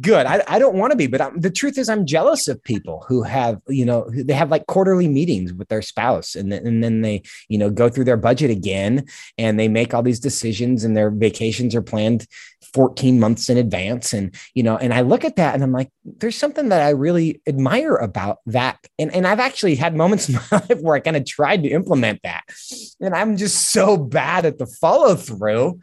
[0.02, 0.26] good.
[0.26, 3.06] I, I don't want to be, but I'm, the truth is, I'm jealous of people
[3.08, 6.84] who have, you know, they have like quarterly meetings with their spouse, and then, and
[6.84, 9.06] then they, you know, go through their budget again,
[9.38, 12.26] and they make all these decisions, and their vacations are planned
[12.74, 15.90] 14 months in advance, and you know, and I look at that, and I'm like,
[16.04, 20.36] there's something that I really admire about that, and and I've actually had moments in
[20.36, 22.44] my life where I kind of tried to implement that,
[23.00, 25.80] and I'm just so bad at the follow through.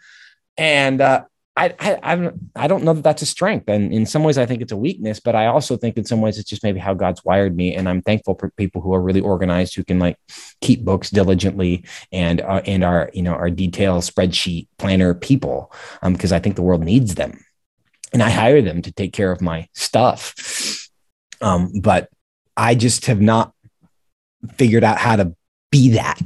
[0.58, 1.24] And uh,
[1.56, 4.62] I, I I don't know that that's a strength, and in some ways I think
[4.62, 5.20] it's a weakness.
[5.20, 7.88] But I also think in some ways it's just maybe how God's wired me, and
[7.88, 10.16] I'm thankful for people who are really organized, who can like
[10.60, 15.72] keep books diligently and uh, and are you know are detail spreadsheet planner people,
[16.02, 17.44] um, because I think the world needs them,
[18.12, 20.88] and I hire them to take care of my stuff.
[21.40, 22.08] Um, but
[22.56, 23.52] I just have not
[24.56, 25.34] figured out how to
[25.70, 26.20] be that.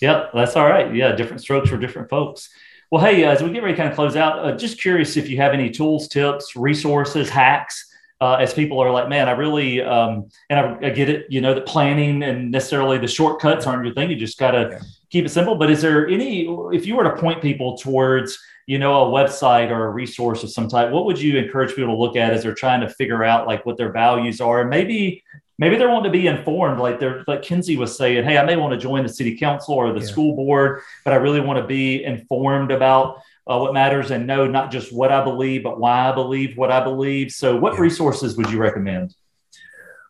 [0.00, 0.94] Yep, that's all right.
[0.94, 2.50] Yeah, different strokes for different folks.
[2.90, 5.28] Well, hey, as we get ready to kind of close out, uh, just curious if
[5.28, 7.84] you have any tools, tips, resources, hacks,
[8.20, 11.40] uh, as people are like, man, I really, um, and I, I, get it, you
[11.40, 14.08] know, that planning and necessarily the shortcuts aren't your thing.
[14.08, 14.78] You just got to yeah.
[15.10, 15.56] keep it simple.
[15.56, 19.70] But is there any, if you were to point people towards, you know, a website
[19.70, 22.42] or a resource of some type, what would you encourage people to look at as
[22.42, 24.62] they're trying to figure out like what their values are?
[24.62, 25.22] And maybe
[25.58, 28.56] maybe they're wanting to be informed like they're like kinsey was saying hey i may
[28.56, 30.06] want to join the city council or the yeah.
[30.06, 34.46] school board but i really want to be informed about uh, what matters and know
[34.46, 37.80] not just what i believe but why i believe what i believe so what yeah.
[37.80, 39.14] resources would you recommend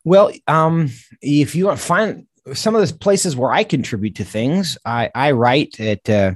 [0.04, 0.88] well um,
[1.20, 5.10] if you want to find some of the places where i contribute to things i,
[5.14, 6.34] I write at uh,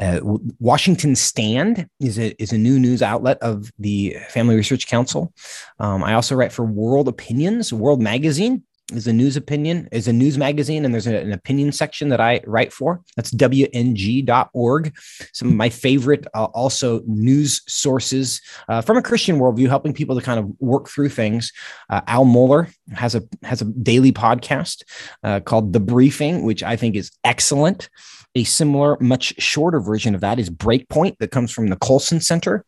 [0.00, 0.20] uh,
[0.58, 5.32] Washington Stand is a, is a new news outlet of the Family Research Council.
[5.78, 8.62] Um, I also write for World Opinions, World Magazine
[8.96, 12.40] is a news opinion, is a news magazine, and there's an opinion section that I
[12.46, 13.02] write for.
[13.16, 14.96] That's WNG.org.
[15.32, 20.16] Some of my favorite uh, also news sources uh, from a Christian worldview, helping people
[20.16, 21.52] to kind of work through things.
[21.90, 24.82] Uh, Al Mohler has a has a daily podcast
[25.22, 27.88] uh, called The Briefing, which I think is excellent.
[28.34, 32.64] A similar, much shorter version of that is Breakpoint that comes from the Colson Center.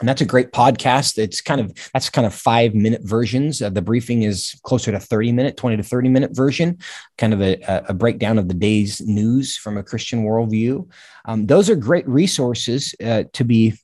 [0.00, 1.18] And that's a great podcast.
[1.18, 3.62] It's kind of that's kind of five minute versions.
[3.62, 6.78] Uh, the briefing is closer to 30 minute, 20 to 30 minute version,
[7.16, 10.88] kind of a, a breakdown of the day's news from a Christian worldview.
[11.24, 13.74] Um, those are great resources uh, to be,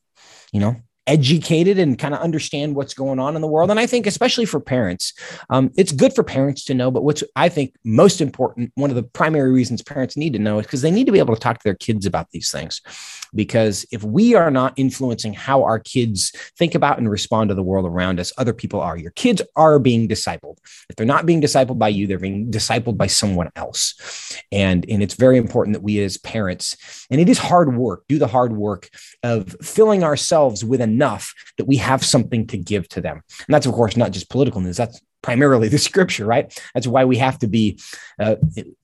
[0.52, 0.76] you know,
[1.06, 3.70] educated and kind of understand what's going on in the world.
[3.70, 5.12] And I think, especially for parents,
[5.50, 6.90] um, it's good for parents to know.
[6.90, 10.58] But what's I think most important, one of the primary reasons parents need to know
[10.58, 12.80] is because they need to be able to talk to their kids about these things.
[13.34, 17.62] Because if we are not influencing how our kids think about and respond to the
[17.62, 18.96] world around us, other people are.
[18.96, 20.58] Your kids are being discipled.
[20.88, 24.38] If they're not being discipled by you, they're being discipled by someone else.
[24.52, 28.18] And, and it's very important that we as parents, and it is hard work, do
[28.18, 28.90] the hard work
[29.22, 33.16] of filling ourselves with enough that we have something to give to them.
[33.16, 34.76] And that's, of course, not just political news.
[34.76, 36.46] That's primarily the scripture, right?
[36.74, 37.80] That's why we have to be
[38.18, 38.36] uh,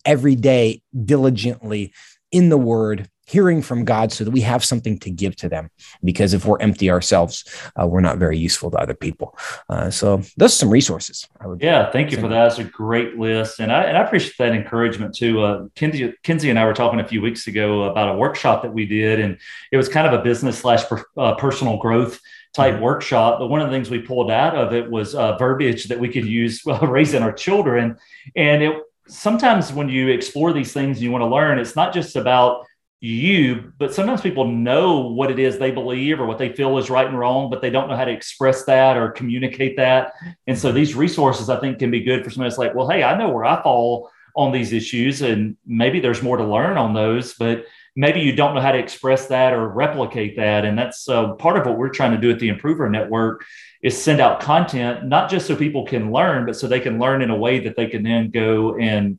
[0.05, 1.93] every day diligently
[2.31, 5.71] in the word hearing from God so that we have something to give to them.
[6.03, 7.45] Because if we're empty ourselves,
[7.81, 9.37] uh, we're not very useful to other people.
[9.69, 11.29] Uh, so those are some resources.
[11.61, 12.49] yeah, thank you for that.
[12.49, 15.43] That's a great list, and I and I appreciate that encouragement too.
[15.43, 18.73] Uh, Kinsey, Kinsey and I were talking a few weeks ago about a workshop that
[18.73, 19.39] we did, and
[19.71, 20.85] it was kind of a business slash
[21.17, 22.21] uh, personal growth
[22.55, 22.83] type mm-hmm.
[22.83, 23.39] workshop.
[23.39, 26.09] But one of the things we pulled out of it was uh, verbiage that we
[26.09, 27.99] could use raising our children,
[28.35, 31.93] and it sometimes when you explore these things and you want to learn, it's not
[31.93, 32.67] just about
[33.01, 36.91] you, but sometimes people know what it is they believe or what they feel is
[36.91, 40.15] right and wrong, but they don't know how to express that or communicate that.
[40.47, 43.05] And so these resources, I think, can be good for somebody that's like, well, hey,
[43.05, 46.95] I know where I fall on these issues, and maybe there's more to learn on
[46.95, 47.65] those, but
[47.97, 50.65] maybe you don't know how to express that or replicate that.
[50.65, 53.45] And that's uh, part of what we're trying to do at the Improver Network
[53.83, 57.23] is send out content, not just so people can learn, but so they can learn
[57.23, 59.19] in a way that they can then go and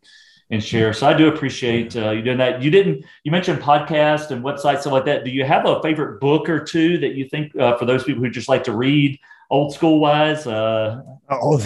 [0.51, 0.93] and share.
[0.93, 2.61] So I do appreciate uh, you doing that.
[2.61, 3.05] You didn't.
[3.23, 5.23] You mentioned podcast and websites stuff like that.
[5.23, 8.23] Do you have a favorite book or two that you think uh, for those people
[8.23, 9.19] who just like to read
[9.51, 10.47] old school wise?
[10.47, 11.63] Uh, old,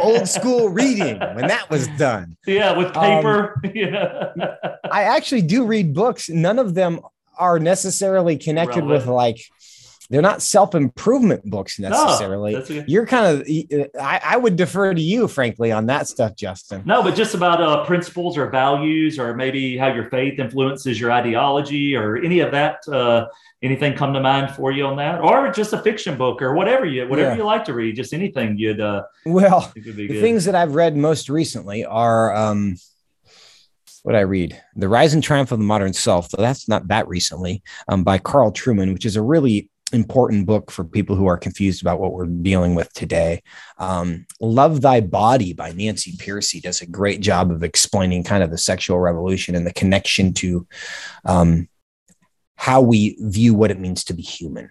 [0.00, 2.36] old school reading when that was done.
[2.46, 3.60] Yeah, with paper.
[3.64, 4.32] Um, yeah.
[4.90, 6.28] I actually do read books.
[6.28, 7.00] None of them
[7.38, 9.06] are necessarily connected Relevant.
[9.06, 9.38] with like
[10.08, 12.52] they're not self improvement books necessarily.
[12.52, 13.46] No, You're kind of,
[14.00, 16.82] I, I, would defer to you, frankly, on that stuff, Justin.
[16.84, 21.10] No, but just about uh, principles or values, or maybe how your faith influences your
[21.10, 22.86] ideology, or any of that.
[22.88, 23.26] Uh,
[23.62, 26.86] anything come to mind for you on that, or just a fiction book, or whatever
[26.86, 27.36] you whatever yeah.
[27.36, 28.80] you like to read, just anything you'd.
[28.80, 32.34] Uh, well, the things that I've read most recently are.
[32.34, 32.76] Um,
[34.02, 36.30] what I read, The Rise and Triumph of the Modern Self.
[36.30, 40.70] So that's not that recently, um, by Carl Trueman, which is a really important book
[40.70, 43.42] for people who are confused about what we're dealing with today.
[43.78, 48.50] Um, Love Thy Body by Nancy Pearcey does a great job of explaining kind of
[48.50, 50.66] the sexual revolution and the connection to
[51.24, 51.68] um,
[52.56, 54.70] how we view what it means to be human,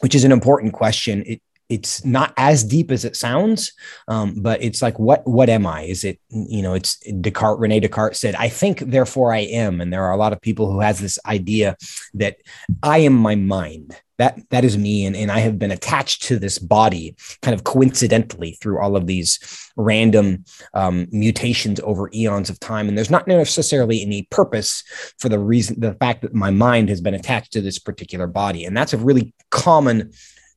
[0.00, 1.22] which is an important question.
[1.26, 3.72] It, it's not as deep as it sounds,
[4.08, 5.82] um, but it's like, what what am I?
[5.82, 6.74] Is it you know?
[6.74, 7.60] It's Descartes.
[7.60, 10.70] Rene Descartes said, "I think, therefore I am." And there are a lot of people
[10.70, 11.76] who has this idea
[12.14, 12.36] that
[12.82, 13.96] I am my mind.
[14.18, 17.64] That that is me, and, and I have been attached to this body, kind of
[17.64, 19.38] coincidentally through all of these
[19.76, 20.44] random
[20.74, 22.88] um, mutations over eons of time.
[22.88, 24.82] And there's not necessarily any purpose
[25.18, 28.66] for the reason, the fact that my mind has been attached to this particular body,
[28.66, 30.10] and that's a really common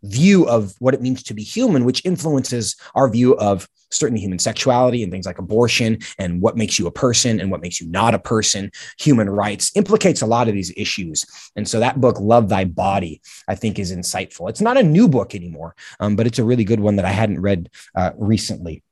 [0.03, 4.39] view of what it means to be human, which influences our view of certain human
[4.39, 7.87] sexuality and things like abortion and what makes you a person and what makes you
[7.87, 8.71] not a person.
[8.99, 11.25] Human rights implicates a lot of these issues.
[11.55, 14.49] And so that book, Love Thy Body, I think is insightful.
[14.49, 17.11] It's not a new book anymore, um, but it's a really good one that I
[17.11, 18.83] hadn't read uh, recently.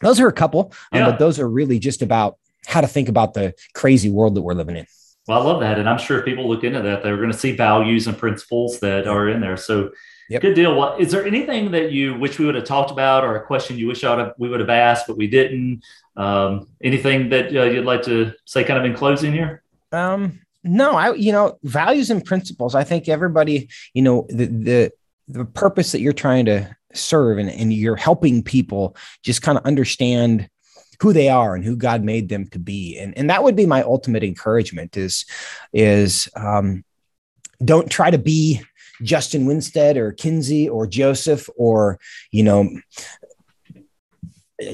[0.00, 3.34] Those are a couple, um, but those are really just about how to think about
[3.34, 4.86] the crazy world that we're living in.
[5.26, 5.78] Well, I love that.
[5.78, 8.80] And I'm sure if people look into that, they're going to see values and principles
[8.80, 9.56] that are in there.
[9.56, 9.90] So
[10.28, 10.42] Yep.
[10.42, 10.76] Good deal.
[10.76, 13.78] Well, is there anything that you wish we would have talked about, or a question
[13.78, 15.82] you wish have, we would have asked but we didn't?
[16.16, 19.62] Um, anything that uh, you'd like to say, kind of in closing here?
[19.92, 22.74] Um, no, I you know values and principles.
[22.74, 24.92] I think everybody, you know, the the
[25.28, 29.64] the purpose that you're trying to serve and, and you're helping people just kind of
[29.64, 30.48] understand
[31.00, 32.98] who they are and who God made them to be.
[32.98, 35.26] And, and that would be my ultimate encouragement is,
[35.72, 36.84] is um,
[37.64, 38.62] don't try to be
[39.02, 41.98] Justin Winstead or Kinsey or Joseph or,
[42.30, 42.68] you know,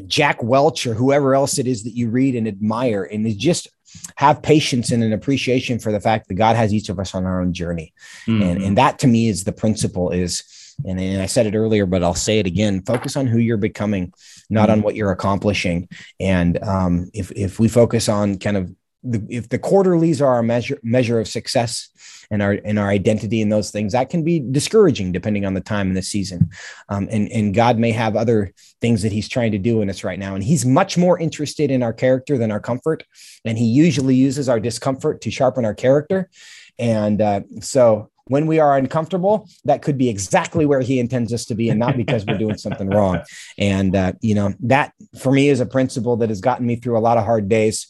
[0.07, 3.05] Jack Welch or whoever else it is that you read and admire.
[3.05, 3.69] And just
[4.17, 7.25] have patience and an appreciation for the fact that God has each of us on
[7.27, 7.93] our own journey.
[8.27, 8.43] Mm-hmm.
[8.43, 10.43] And, and that to me is the principle is,
[10.85, 13.57] and, and I said it earlier, but I'll say it again, focus on who you're
[13.57, 14.13] becoming,
[14.51, 14.73] not mm-hmm.
[14.73, 15.89] on what you're accomplishing.
[16.19, 18.75] And um, if, if we focus on kind of
[19.05, 21.89] the, if the quarterlies are our measure measure of success
[22.31, 25.61] and our and our identity in those things, that can be discouraging depending on the
[25.61, 26.51] time in the season.
[26.89, 30.03] Um, and and God may have other things that He's trying to do in us
[30.03, 33.05] right now, and He's much more interested in our character than our comfort,
[33.45, 36.31] and He usually uses our discomfort to sharpen our character.
[36.79, 41.45] And uh, so when we are uncomfortable, that could be exactly where he intends us
[41.47, 43.21] to be and not because we're doing something wrong.
[43.59, 46.97] And, uh, you know, that for me is a principle that has gotten me through
[46.97, 47.87] a lot of hard days.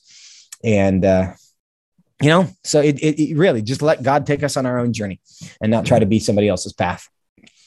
[0.65, 1.35] And, uh,
[2.23, 4.93] you know, so it, it, it really just let God take us on our own
[4.93, 5.21] journey
[5.61, 7.09] and not try to be somebody else's path.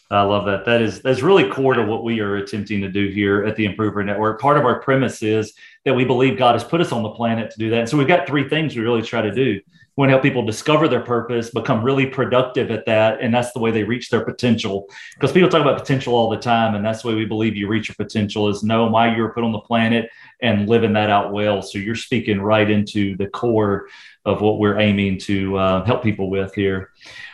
[0.09, 0.63] I love that.
[0.63, 3.65] That is that's really core to what we are attempting to do here at the
[3.65, 4.39] Improver Network.
[4.39, 5.53] Part of our premise is
[5.83, 7.79] that we believe God has put us on the planet to do that.
[7.79, 9.59] And so we've got three things we really try to do.
[9.97, 13.51] We want to help people discover their purpose, become really productive at that, and that's
[13.51, 14.87] the way they reach their potential.
[15.15, 17.67] Because people talk about potential all the time, and that's the way we believe you
[17.67, 21.09] reach your potential is knowing why you were put on the planet and living that
[21.09, 21.63] out well.
[21.63, 23.87] So you're speaking right into the core
[24.23, 26.91] of what we're aiming to uh, help people with here.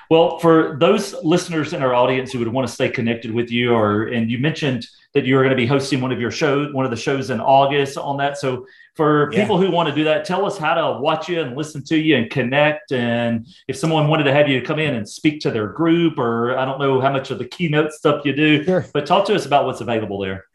[0.09, 3.73] Well, for those listeners in our audience who would want to stay connected with you,
[3.73, 6.73] or and you mentioned that you are going to be hosting one of your shows,
[6.73, 8.37] one of the shows in August on that.
[8.37, 9.41] So for yeah.
[9.41, 11.97] people who want to do that, tell us how to watch you and listen to
[11.97, 12.91] you and connect.
[12.91, 16.57] And if someone wanted to have you come in and speak to their group, or
[16.57, 18.85] I don't know how much of the keynote stuff you do, sure.
[18.91, 20.45] but talk to us about what's available there.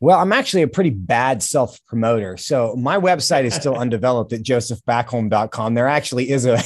[0.00, 2.36] Well, I'm actually a pretty bad self promoter.
[2.36, 5.74] So my website is still undeveloped at josephbackholm.com.
[5.74, 6.62] There actually is a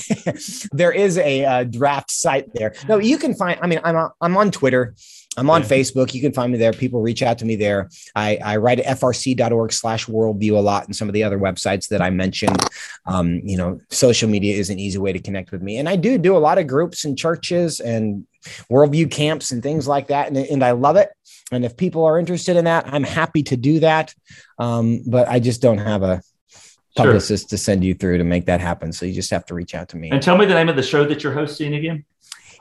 [0.73, 2.75] there is a, a, draft site there.
[2.89, 3.59] No, you can find.
[3.63, 4.95] I mean, I'm a, I'm on Twitter.
[5.37, 5.69] I'm on yeah.
[5.69, 6.13] Facebook.
[6.13, 6.73] You can find me there.
[6.73, 7.89] People reach out to me there.
[8.15, 11.89] I, I write at frc.org slash worldview a lot and some of the other websites
[11.89, 12.59] that I mentioned.
[13.07, 15.79] Um, you know, social media is an easy way to connect with me.
[15.79, 18.27] And I do do a lot of groups and churches and
[18.71, 20.29] worldview camps and things like that.
[20.29, 21.11] And, and I love it.
[21.53, 24.15] And if people are interested in that, I'm happy to do that.
[24.59, 26.23] Um, but I just don't have a
[26.97, 27.57] publicist sure.
[27.57, 28.93] to send you through to make that happen.
[28.93, 30.11] So you just have to reach out to me.
[30.11, 32.05] And tell me the name of the show that you're hosting again.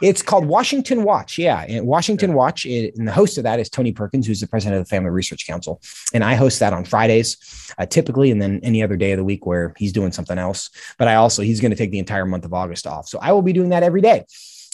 [0.01, 1.37] It's called Washington Watch.
[1.37, 1.63] Yeah.
[1.67, 2.65] And Washington Watch.
[2.65, 5.11] It, and the host of that is Tony Perkins, who's the president of the Family
[5.11, 5.79] Research Council.
[6.13, 7.37] And I host that on Fridays,
[7.77, 10.71] uh, typically, and then any other day of the week where he's doing something else.
[10.97, 13.07] But I also, he's going to take the entire month of August off.
[13.07, 14.25] So I will be doing that every day.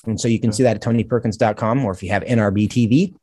[0.06, 3.14] And so you can see that at tonyperkins.com, or if you have NRB TV,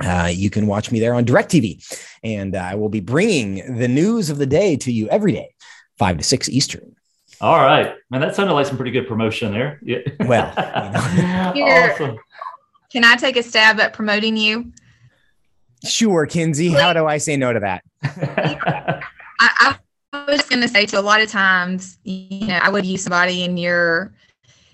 [0.00, 1.98] uh, you can watch me there on DirecTV.
[2.22, 5.54] And uh, I will be bringing the news of the day to you every day,
[5.98, 6.94] 5 to 6 Eastern.
[7.40, 7.94] All right.
[8.10, 9.80] Man, that sounded like some pretty good promotion there.
[9.84, 9.98] Yeah.
[10.20, 10.52] Well,
[11.54, 11.70] you know.
[11.92, 12.18] awesome.
[12.90, 14.72] Can I take a stab at promoting you?
[15.84, 16.70] Sure, Kinsey.
[16.70, 17.84] How do I say no to that?
[18.02, 19.76] I,
[20.12, 23.02] I was going to say to a lot of times, you know, I would use
[23.02, 24.14] somebody in your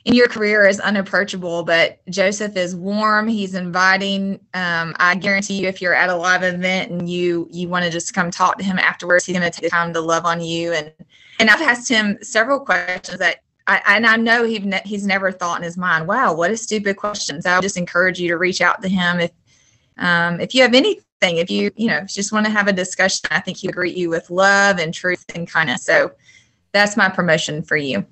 [0.04, 3.26] in your career is unapproachable, but Joseph is warm.
[3.26, 4.38] He's inviting.
[4.52, 7.90] Um, I guarantee you, if you're at a live event and you you want to
[7.90, 10.72] just come talk to him afterwards, he's going to take time to love on you.
[10.72, 10.92] And
[11.40, 13.38] and I've asked him several questions that.
[13.66, 16.56] I, and I know he ne- he's never thought in his mind, wow, what a
[16.58, 17.40] stupid question.
[17.40, 19.30] So I just encourage you to reach out to him if
[19.96, 23.26] um, if you have anything, if you you know just want to have a discussion.
[23.30, 25.82] I think he'll greet you with love and truth and kindness.
[25.82, 26.12] So
[26.72, 28.04] that's my promotion for you.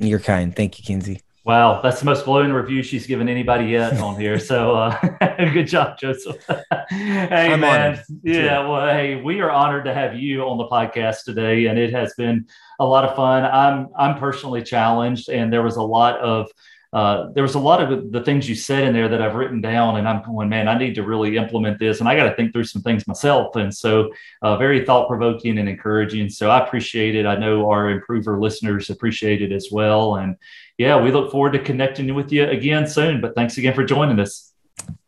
[0.00, 0.56] You're kind.
[0.56, 1.20] Thank you, Kinsey.
[1.44, 4.38] Wow, that's the most glowing review she's given anybody yet on here.
[4.38, 4.98] So uh,
[5.52, 6.36] good job, Joseph.
[6.90, 8.00] hey, I'm man.
[8.22, 11.92] Yeah, well, hey, we are honored to have you on the podcast today, and it
[11.92, 12.46] has been
[12.78, 13.44] a lot of fun.
[13.44, 16.50] I'm I'm personally challenged, and there was a lot of
[16.92, 19.60] uh, there was a lot of the things you said in there that I've written
[19.60, 22.34] down, and I'm going, man, I need to really implement this, and I got to
[22.34, 23.54] think through some things myself.
[23.54, 24.10] And so,
[24.42, 26.28] uh, very thought provoking and encouraging.
[26.30, 27.26] So, I appreciate it.
[27.26, 30.16] I know our improver listeners appreciate it as well.
[30.16, 30.36] And
[30.78, 33.20] yeah, we look forward to connecting with you again soon.
[33.20, 34.52] But thanks again for joining us.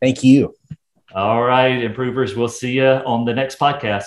[0.01, 0.55] Thank you.
[1.15, 2.37] All right, improvers.
[2.37, 4.07] We'll see you on the next podcast.